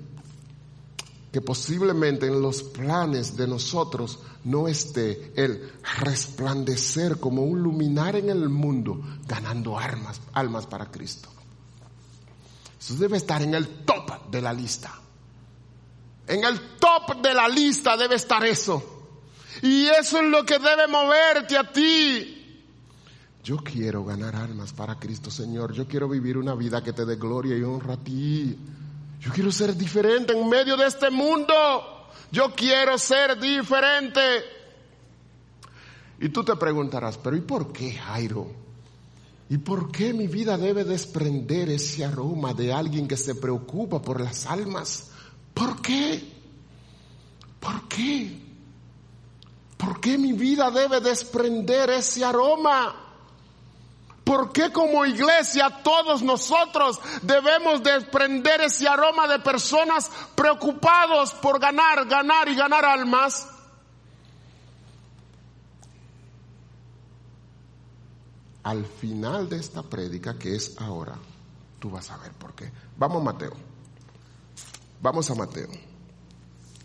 que 1.35 1.41
posiblemente 1.41 2.27
en 2.27 2.41
los 2.41 2.63
planes 2.63 3.35
de 3.35 3.45
nosotros 3.45 4.19
no 4.45 4.69
esté 4.69 5.33
el 5.35 5.69
resplandecer 5.99 7.19
como 7.19 7.43
un 7.43 7.61
luminar 7.61 8.15
en 8.15 8.29
el 8.29 8.47
mundo, 8.47 9.01
ganando 9.27 9.77
almas, 9.77 10.21
almas 10.31 10.65
para 10.65 10.89
Cristo? 10.89 11.27
Eso 12.79 12.95
debe 12.95 13.17
estar 13.17 13.41
en 13.41 13.53
el 13.53 13.83
top 13.83 14.31
de 14.31 14.41
la 14.41 14.53
lista. 14.53 14.93
En 16.25 16.41
el 16.45 16.77
top 16.79 17.21
de 17.21 17.33
la 17.33 17.49
lista 17.49 17.97
debe 17.97 18.15
estar 18.15 18.45
eso. 18.45 19.09
Y 19.61 19.87
eso 19.87 20.19
es 20.19 20.29
lo 20.29 20.45
que 20.45 20.57
debe 20.57 20.87
moverte 20.87 21.57
a 21.57 21.69
ti. 21.69 22.63
Yo 23.43 23.57
quiero 23.57 24.05
ganar 24.05 24.37
almas 24.37 24.71
para 24.71 24.97
Cristo, 24.97 25.29
Señor. 25.29 25.73
Yo 25.73 25.85
quiero 25.85 26.07
vivir 26.07 26.37
una 26.37 26.55
vida 26.55 26.81
que 26.81 26.93
te 26.93 27.05
dé 27.05 27.17
gloria 27.17 27.57
y 27.57 27.63
honra 27.63 27.95
a 27.95 27.97
ti. 27.97 28.57
Yo 29.19 29.31
quiero 29.31 29.51
ser 29.51 29.75
diferente 29.75 30.33
en 30.33 30.47
medio 30.47 30.77
de 30.77 30.87
este 30.87 31.09
mundo. 31.09 31.53
Yo 32.31 32.53
quiero 32.53 32.97
ser 32.97 33.39
diferente. 33.39 34.21
Y 36.19 36.29
tú 36.29 36.43
te 36.43 36.55
preguntarás, 36.55 37.17
pero 37.17 37.35
¿y 37.35 37.41
por 37.41 37.71
qué, 37.71 37.93
Jairo? 37.93 38.47
¿Y 39.49 39.57
por 39.57 39.91
qué 39.91 40.13
mi 40.13 40.27
vida 40.27 40.57
debe 40.57 40.83
desprender 40.83 41.69
ese 41.69 42.03
aroma 42.03 42.53
de 42.53 42.73
alguien 42.73 43.07
que 43.07 43.17
se 43.17 43.35
preocupa 43.35 44.01
por 44.01 44.19
las 44.19 44.45
almas? 44.45 45.11
¿Por 45.53 45.81
qué? 45.81 46.23
¿Por 47.59 47.87
qué? 47.87 48.39
¿Por 49.77 50.01
qué 50.01 50.17
mi 50.17 50.33
vida 50.33 50.71
debe 50.71 50.99
desprender 50.99 51.89
ese 51.91 52.25
aroma? 52.25 53.04
¿Por 54.25 54.51
qué 54.51 54.73
como 54.73 55.05
iglesia 55.05 55.69
todos 55.83 56.21
nosotros 56.21 56.99
debemos 57.21 57.81
desprender 57.81 58.59
ese 58.59 58.87
aroma 58.87 59.27
de 59.27 59.39
personas 59.39 60.11
preocupados 60.35 61.33
por 61.35 61.59
ganar, 61.59 62.05
ganar 62.05 62.49
y 62.49 62.55
ganar 62.55 62.83
almas? 62.83 63.47
al 68.65 68.83
final 68.83 69.47
de 69.47 69.57
esta 69.59 69.83
prédica, 69.83 70.39
que 70.39 70.55
es 70.55 70.75
ahora, 70.81 71.15
tú 71.79 71.91
vas 71.91 72.09
a 72.09 72.17
ver 72.17 72.31
por 72.31 72.55
qué. 72.55 72.71
Vamos 72.97 73.21
a 73.21 73.25
Mateo. 73.25 73.53
Vamos 75.03 75.29
a 75.29 75.35
Mateo. 75.35 75.69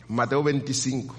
Mateo 0.07 0.43
25. 0.43 1.15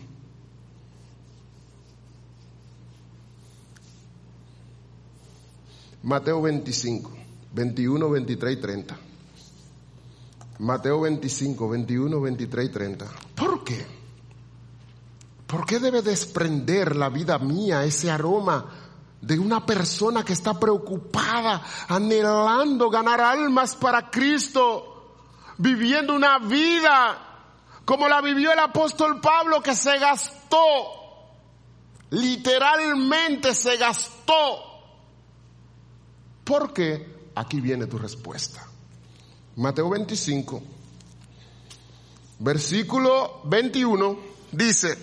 Mateo 6.04 6.42
25, 6.42 7.12
21, 7.54 8.10
23 8.10 8.54
y 8.54 8.62
30. 8.62 8.98
Mateo 10.60 11.02
25, 11.02 11.70
21, 11.70 12.22
23 12.22 12.66
y 12.66 12.70
30. 12.70 13.06
¿Por 13.36 13.64
qué? 13.64 13.86
¿Por 15.48 15.66
qué 15.66 15.80
debe 15.80 16.02
desprender 16.02 16.96
la 16.96 17.10
vida 17.10 17.38
mía 17.40 17.84
ese 17.84 18.10
aroma 18.10 18.66
de 19.22 19.38
una 19.38 19.66
persona 19.66 20.24
que 20.24 20.34
está 20.34 20.60
preocupada, 20.60 21.62
anhelando 21.88 22.90
ganar 22.90 23.22
almas 23.22 23.76
para 23.76 24.10
Cristo, 24.10 25.16
viviendo 25.58 26.16
una 26.16 26.40
vida 26.40 27.28
como 27.86 28.08
la 28.08 28.22
vivió 28.22 28.52
el 28.52 28.60
apóstol 28.60 29.20
Pablo 29.20 29.62
que 29.62 29.76
se 29.76 29.98
gastó, 30.00 30.58
literalmente 32.10 33.54
se 33.54 33.78
gastó. 33.78 34.71
Porque 36.52 37.32
aquí 37.34 37.62
viene 37.62 37.88
tu 37.88 37.98
respuesta. 37.98 38.62
Mateo 39.56 39.90
25, 39.90 40.62
versículo 42.40 43.40
21, 43.46 44.20
dice, 44.52 44.98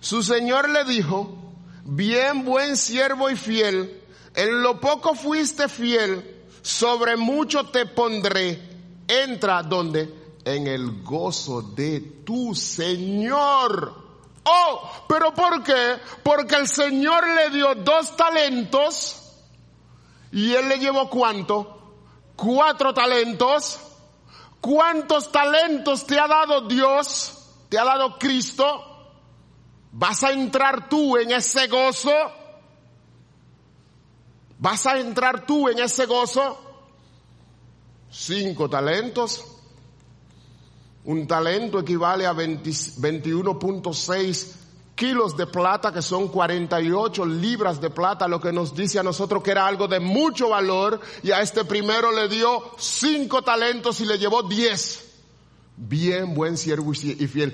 su 0.00 0.22
Señor 0.22 0.68
le 0.68 0.84
dijo, 0.84 1.54
bien 1.84 2.44
buen 2.44 2.76
siervo 2.76 3.30
y 3.30 3.36
fiel, 3.36 4.02
en 4.34 4.62
lo 4.62 4.78
poco 4.78 5.14
fuiste 5.14 5.70
fiel, 5.70 6.44
sobre 6.60 7.16
mucho 7.16 7.70
te 7.70 7.86
pondré, 7.86 8.60
entra 9.08 9.62
donde? 9.62 10.34
En 10.44 10.66
el 10.66 11.02
gozo 11.02 11.62
de 11.62 12.00
tu 12.26 12.54
Señor. 12.54 14.04
Oh, 14.44 15.06
pero 15.08 15.32
¿por 15.32 15.62
qué? 15.62 15.94
Porque 16.22 16.56
el 16.56 16.68
Señor 16.68 17.26
le 17.26 17.48
dio 17.48 17.74
dos 17.76 18.14
talentos 18.18 19.22
y 20.34 20.54
él 20.54 20.68
le 20.68 20.78
llevó 20.78 21.08
cuánto? 21.08 21.94
Cuatro 22.34 22.92
talentos. 22.92 23.78
¿Cuántos 24.60 25.30
talentos 25.30 26.04
te 26.04 26.18
ha 26.18 26.26
dado 26.26 26.66
Dios? 26.66 27.52
¿Te 27.68 27.78
ha 27.78 27.84
dado 27.84 28.18
Cristo? 28.18 28.66
¿Vas 29.92 30.24
a 30.24 30.32
entrar 30.32 30.88
tú 30.88 31.16
en 31.16 31.30
ese 31.30 31.68
gozo? 31.68 32.10
¿Vas 34.58 34.84
a 34.86 34.98
entrar 34.98 35.46
tú 35.46 35.68
en 35.68 35.78
ese 35.78 36.06
gozo? 36.06 36.58
Cinco 38.10 38.68
talentos. 38.68 39.44
Un 41.04 41.28
talento 41.28 41.78
equivale 41.78 42.26
a 42.26 42.32
21.6 42.32 44.63
kilos 44.94 45.36
de 45.36 45.46
plata, 45.46 45.92
que 45.92 46.02
son 46.02 46.28
48 46.28 47.26
libras 47.26 47.80
de 47.80 47.90
plata, 47.90 48.28
lo 48.28 48.40
que 48.40 48.52
nos 48.52 48.74
dice 48.74 48.98
a 48.98 49.02
nosotros 49.02 49.42
que 49.42 49.50
era 49.50 49.66
algo 49.66 49.88
de 49.88 50.00
mucho 50.00 50.50
valor, 50.50 51.00
y 51.22 51.30
a 51.32 51.40
este 51.40 51.64
primero 51.64 52.12
le 52.12 52.28
dio 52.28 52.62
cinco 52.78 53.42
talentos 53.42 54.00
y 54.00 54.06
le 54.06 54.18
llevó 54.18 54.42
diez. 54.42 55.10
Bien, 55.76 56.34
buen 56.34 56.56
siervo 56.56 56.92
y 56.92 57.26
fiel. 57.26 57.52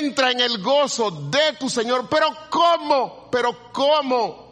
Entra 0.00 0.32
en 0.32 0.40
el 0.40 0.60
gozo 0.60 1.10
de 1.30 1.52
tu 1.58 1.70
Señor. 1.70 2.08
Pero 2.10 2.26
¿cómo? 2.50 3.28
Pero 3.30 3.56
¿cómo? 3.72 4.50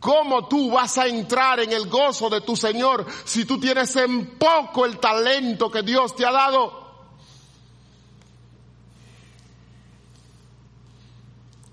¿Cómo 0.00 0.48
tú 0.48 0.72
vas 0.72 0.98
a 0.98 1.06
entrar 1.06 1.60
en 1.60 1.72
el 1.72 1.88
gozo 1.88 2.28
de 2.28 2.40
tu 2.40 2.56
Señor 2.56 3.06
si 3.24 3.44
tú 3.44 3.58
tienes 3.58 3.94
en 3.96 4.36
poco 4.36 4.84
el 4.84 4.98
talento 4.98 5.70
que 5.70 5.82
Dios 5.82 6.14
te 6.16 6.26
ha 6.26 6.32
dado? 6.32 6.85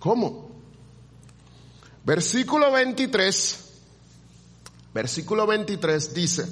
¿Cómo? 0.03 0.49
Versículo 2.03 2.73
23. 2.73 3.59
Versículo 4.93 5.47
23 5.47 6.13
dice, 6.13 6.45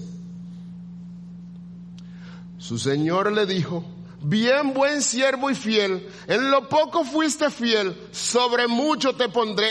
su 2.57 2.79
Señor 2.79 3.31
le 3.33 3.45
dijo, 3.45 3.83
bien 4.21 4.73
buen 4.73 5.01
siervo 5.01 5.51
y 5.51 5.55
fiel, 5.55 6.09
en 6.27 6.49
lo 6.49 6.69
poco 6.69 7.03
fuiste 7.03 7.51
fiel, 7.51 8.07
sobre 8.11 8.67
mucho 8.67 9.15
te 9.15 9.27
pondré, 9.27 9.67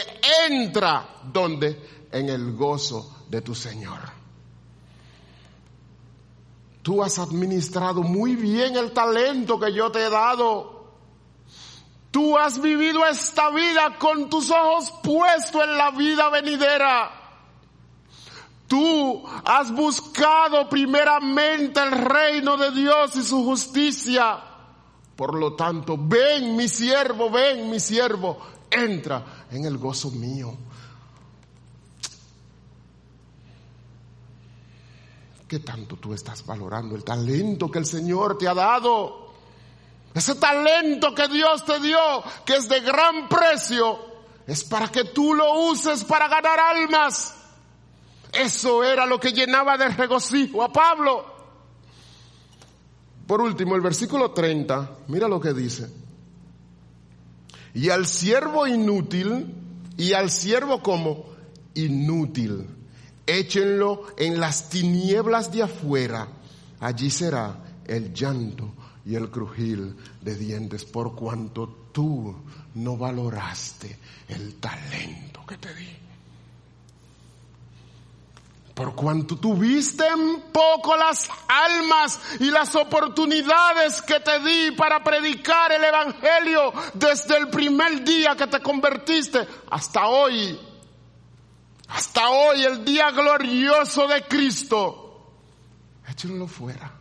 entra 0.49 1.22
donde? 1.33 2.07
En 2.12 2.28
el 2.28 2.53
gozo 2.53 3.24
de 3.31 3.41
tu 3.41 3.55
Señor. 3.55 3.99
Tú 6.83 7.03
has 7.03 7.18
administrado 7.18 8.03
muy 8.03 8.37
bien 8.37 8.76
el 8.76 8.93
talento 8.93 9.59
que 9.59 9.72
yo 9.72 9.91
te 9.91 10.05
he 10.05 10.11
dado. 10.11 10.80
Tú 12.11 12.36
has 12.36 12.61
vivido 12.61 13.06
esta 13.06 13.50
vida 13.50 13.96
con 13.98 14.28
tus 14.28 14.50
ojos 14.50 14.92
puestos 15.02 15.62
en 15.62 15.76
la 15.76 15.90
vida 15.92 16.28
venidera. 16.28 17.11
Tú 18.66 19.22
has 19.44 19.72
buscado 19.72 20.68
primeramente 20.68 21.80
el 21.80 21.92
reino 21.92 22.56
de 22.56 22.70
Dios 22.72 23.16
y 23.16 23.22
su 23.22 23.44
justicia. 23.44 24.38
Por 25.14 25.34
lo 25.34 25.54
tanto, 25.54 25.96
ven 25.98 26.56
mi 26.56 26.68
siervo, 26.68 27.30
ven 27.30 27.68
mi 27.68 27.78
siervo, 27.78 28.38
entra 28.70 29.46
en 29.50 29.64
el 29.64 29.76
gozo 29.76 30.11
mío. 30.11 30.56
¿Qué 35.46 35.58
tanto 35.58 35.96
tú 35.96 36.14
estás 36.14 36.46
valorando 36.46 36.94
el 36.94 37.02
talento 37.02 37.70
que 37.70 37.80
el 37.80 37.86
Señor 37.86 38.38
te 38.38 38.46
ha 38.46 38.54
dado? 38.54 39.20
Ese 40.14 40.34
talento 40.34 41.14
que 41.14 41.28
Dios 41.28 41.64
te 41.64 41.78
dio, 41.80 41.98
que 42.44 42.56
es 42.56 42.68
de 42.68 42.80
gran 42.80 43.28
precio, 43.28 43.98
es 44.46 44.64
para 44.64 44.88
que 44.88 45.04
tú 45.04 45.34
lo 45.34 45.70
uses 45.70 46.04
para 46.04 46.28
ganar 46.28 46.58
almas. 46.58 47.34
Eso 48.32 48.82
era 48.82 49.06
lo 49.06 49.20
que 49.20 49.32
llenaba 49.32 49.76
de 49.76 49.88
regocijo 49.88 50.62
a 50.62 50.72
Pablo. 50.72 51.26
Por 53.26 53.40
último, 53.40 53.76
el 53.76 53.80
versículo 53.80 54.32
30, 54.32 54.98
mira 55.06 55.28
lo 55.28 55.40
que 55.40 55.52
dice. 55.52 55.88
Y 57.74 57.90
al 57.90 58.06
siervo 58.06 58.66
inútil, 58.66 59.54
y 59.96 60.12
al 60.14 60.30
siervo 60.30 60.82
como 60.82 61.26
inútil, 61.74 62.66
échenlo 63.26 64.06
en 64.16 64.40
las 64.40 64.68
tinieblas 64.68 65.52
de 65.52 65.62
afuera. 65.62 66.26
Allí 66.80 67.11
será 67.11 67.54
el 67.86 68.12
llanto 68.12 68.74
y 69.05 69.14
el 69.14 69.30
crujir 69.30 69.96
de 70.20 70.34
dientes 70.34 70.84
por 70.84 71.14
cuanto 71.14 71.88
tú 71.92 72.34
no 72.74 72.96
valoraste 72.96 73.98
el 74.28 74.57
talento 74.57 75.44
que 75.46 75.57
te 75.57 75.74
di 75.74 76.01
por 78.80 78.94
cuanto 78.94 79.36
tuviste 79.36 80.07
en 80.07 80.40
poco 80.51 80.96
las 80.96 81.28
almas 81.48 82.18
y 82.40 82.51
las 82.51 82.74
oportunidades 82.76 84.01
que 84.01 84.20
te 84.20 84.38
di 84.40 84.70
para 84.70 85.05
predicar 85.05 85.70
el 85.70 85.84
Evangelio 85.84 86.72
desde 86.94 87.36
el 87.36 87.51
primer 87.51 88.03
día 88.03 88.34
que 88.36 88.46
te 88.46 88.61
convertiste 88.61 89.46
hasta 89.70 90.07
hoy, 90.07 90.59
hasta 91.88 92.30
hoy, 92.30 92.64
el 92.64 92.82
día 92.82 93.11
glorioso 93.11 94.09
de 94.09 94.22
Cristo, 94.22 95.26
échenlo 96.09 96.46
fuera. 96.46 96.99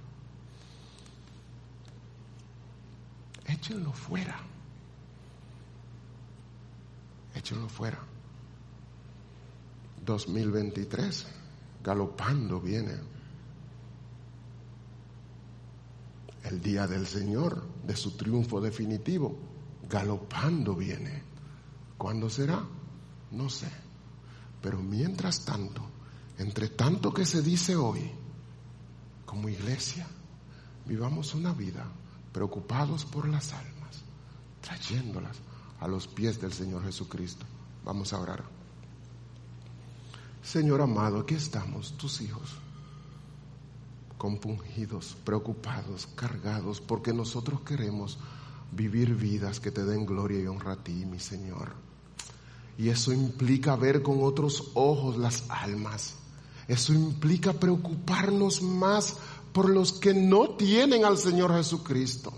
Échenlo 3.60 3.92
fuera. 3.92 4.40
Échenlo 7.36 7.68
fuera. 7.68 8.00
2023 10.06 11.28
galopando 11.84 12.62
viene. 12.62 12.96
El 16.44 16.62
día 16.62 16.88
del 16.88 17.06
Señor, 17.06 17.68
de 17.86 17.96
su 17.98 18.12
triunfo 18.12 18.62
definitivo, 18.62 19.38
galopando 19.90 20.74
viene. 20.74 21.22
¿Cuándo 21.98 22.30
será? 22.30 22.64
No 23.32 23.50
sé. 23.50 23.70
Pero 24.62 24.80
mientras 24.80 25.44
tanto, 25.44 25.82
entre 26.38 26.70
tanto 26.70 27.14
que 27.14 27.26
se 27.26 27.42
dice 27.42 27.76
hoy, 27.76 28.10
como 29.26 29.50
iglesia, 29.50 30.08
vivamos 30.86 31.36
una 31.36 31.54
vida 31.54 31.86
preocupados 32.32 33.06
por 33.06 33.28
las 33.28 33.54
almas, 33.54 34.04
trayéndolas 34.62 35.38
a 35.80 35.88
los 35.88 36.08
pies 36.08 36.40
del 36.42 36.54
Señor 36.54 36.84
Jesucristo. 36.84 37.46
Vamos 37.86 38.14
a 38.14 38.20
orar. 38.20 38.44
Señor 40.44 40.82
amado, 40.82 41.20
aquí 41.20 41.36
estamos, 41.36 41.98
tus 41.98 42.22
hijos, 42.22 42.56
compungidos, 44.18 45.16
preocupados, 45.24 46.08
cargados, 46.16 46.82
porque 46.82 47.14
nosotros 47.14 47.62
queremos 47.62 48.18
vivir 48.72 49.16
vidas 49.16 49.60
que 49.60 49.72
te 49.72 49.84
den 49.84 50.06
gloria 50.06 50.40
y 50.40 50.48
honra 50.48 50.74
a 50.74 50.84
ti, 50.84 51.06
mi 51.06 51.20
Señor. 51.20 51.74
Y 52.78 52.90
eso 52.90 53.12
implica 53.12 53.76
ver 53.76 54.02
con 54.02 54.24
otros 54.24 54.72
ojos 54.74 55.18
las 55.18 55.44
almas. 55.50 56.16
Eso 56.68 56.94
implica 56.94 57.54
preocuparnos 57.54 58.62
más 58.62 59.18
por 59.52 59.70
los 59.70 59.94
que 59.94 60.14
no 60.14 60.52
tienen 60.52 61.06
al 61.06 61.18
Señor 61.18 61.54
Jesucristo. 61.56 62.34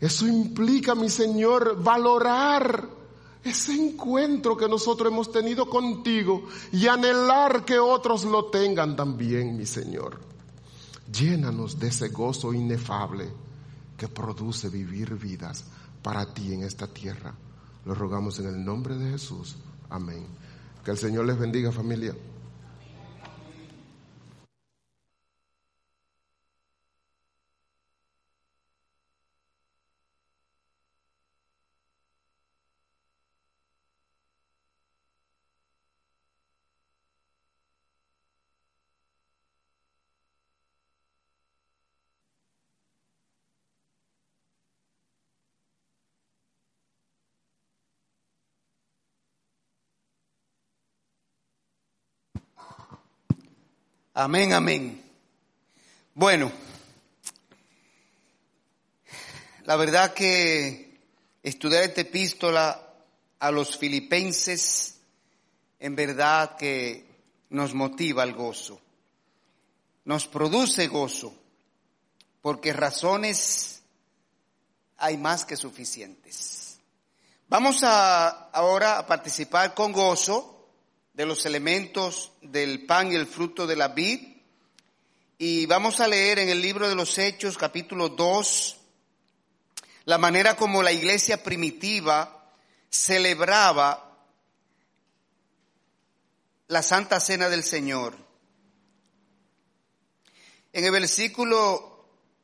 Eso 0.00 0.26
implica, 0.26 0.94
mi 0.94 1.08
Señor, 1.08 1.82
valorar 1.82 2.88
ese 3.42 3.74
encuentro 3.74 4.56
que 4.56 4.68
nosotros 4.68 5.12
hemos 5.12 5.30
tenido 5.30 5.68
contigo 5.70 6.46
y 6.72 6.88
anhelar 6.88 7.64
que 7.64 7.78
otros 7.78 8.24
lo 8.24 8.46
tengan 8.46 8.96
también, 8.96 9.56
mi 9.56 9.66
Señor. 9.66 10.20
Llénanos 11.12 11.78
de 11.78 11.88
ese 11.88 12.08
gozo 12.08 12.52
inefable 12.52 13.28
que 13.96 14.08
produce 14.08 14.68
vivir 14.68 15.14
vidas 15.14 15.64
para 16.02 16.34
ti 16.34 16.52
en 16.52 16.62
esta 16.62 16.86
tierra. 16.86 17.34
Lo 17.84 17.94
rogamos 17.94 18.38
en 18.40 18.48
el 18.48 18.64
nombre 18.64 18.96
de 18.96 19.12
Jesús. 19.12 19.56
Amén. 19.88 20.26
Que 20.84 20.90
el 20.90 20.98
Señor 20.98 21.24
les 21.26 21.38
bendiga 21.38 21.70
familia. 21.70 22.14
Amén, 54.18 54.54
amén. 54.54 55.04
Bueno, 56.14 56.50
la 59.64 59.76
verdad 59.76 60.14
que 60.14 60.98
estudiar 61.42 61.82
esta 61.82 62.00
epístola 62.00 62.94
a 63.38 63.50
los 63.50 63.76
filipenses 63.76 64.96
en 65.78 65.94
verdad 65.94 66.56
que 66.56 67.06
nos 67.50 67.74
motiva 67.74 68.22
al 68.22 68.32
gozo, 68.32 68.80
nos 70.06 70.26
produce 70.26 70.86
gozo, 70.86 71.34
porque 72.40 72.72
razones 72.72 73.82
hay 74.96 75.18
más 75.18 75.44
que 75.44 75.58
suficientes. 75.58 76.78
Vamos 77.48 77.82
a 77.82 78.48
ahora 78.48 78.96
a 78.96 79.06
participar 79.06 79.74
con 79.74 79.92
gozo 79.92 80.55
de 81.16 81.24
los 81.24 81.46
elementos 81.46 82.32
del 82.42 82.84
pan 82.84 83.10
y 83.10 83.14
el 83.14 83.26
fruto 83.26 83.66
de 83.66 83.74
la 83.74 83.88
vid. 83.88 84.20
Y 85.38 85.64
vamos 85.64 86.00
a 86.00 86.08
leer 86.08 86.38
en 86.38 86.50
el 86.50 86.60
libro 86.60 86.86
de 86.90 86.94
los 86.94 87.16
Hechos, 87.16 87.56
capítulo 87.56 88.10
2, 88.10 88.76
la 90.04 90.18
manera 90.18 90.56
como 90.56 90.82
la 90.82 90.92
iglesia 90.92 91.42
primitiva 91.42 92.52
celebraba 92.90 94.18
la 96.68 96.82
Santa 96.82 97.18
Cena 97.18 97.48
del 97.48 97.64
Señor. 97.64 98.14
En 100.74 100.84
el 100.84 100.90
versículo 100.90 101.95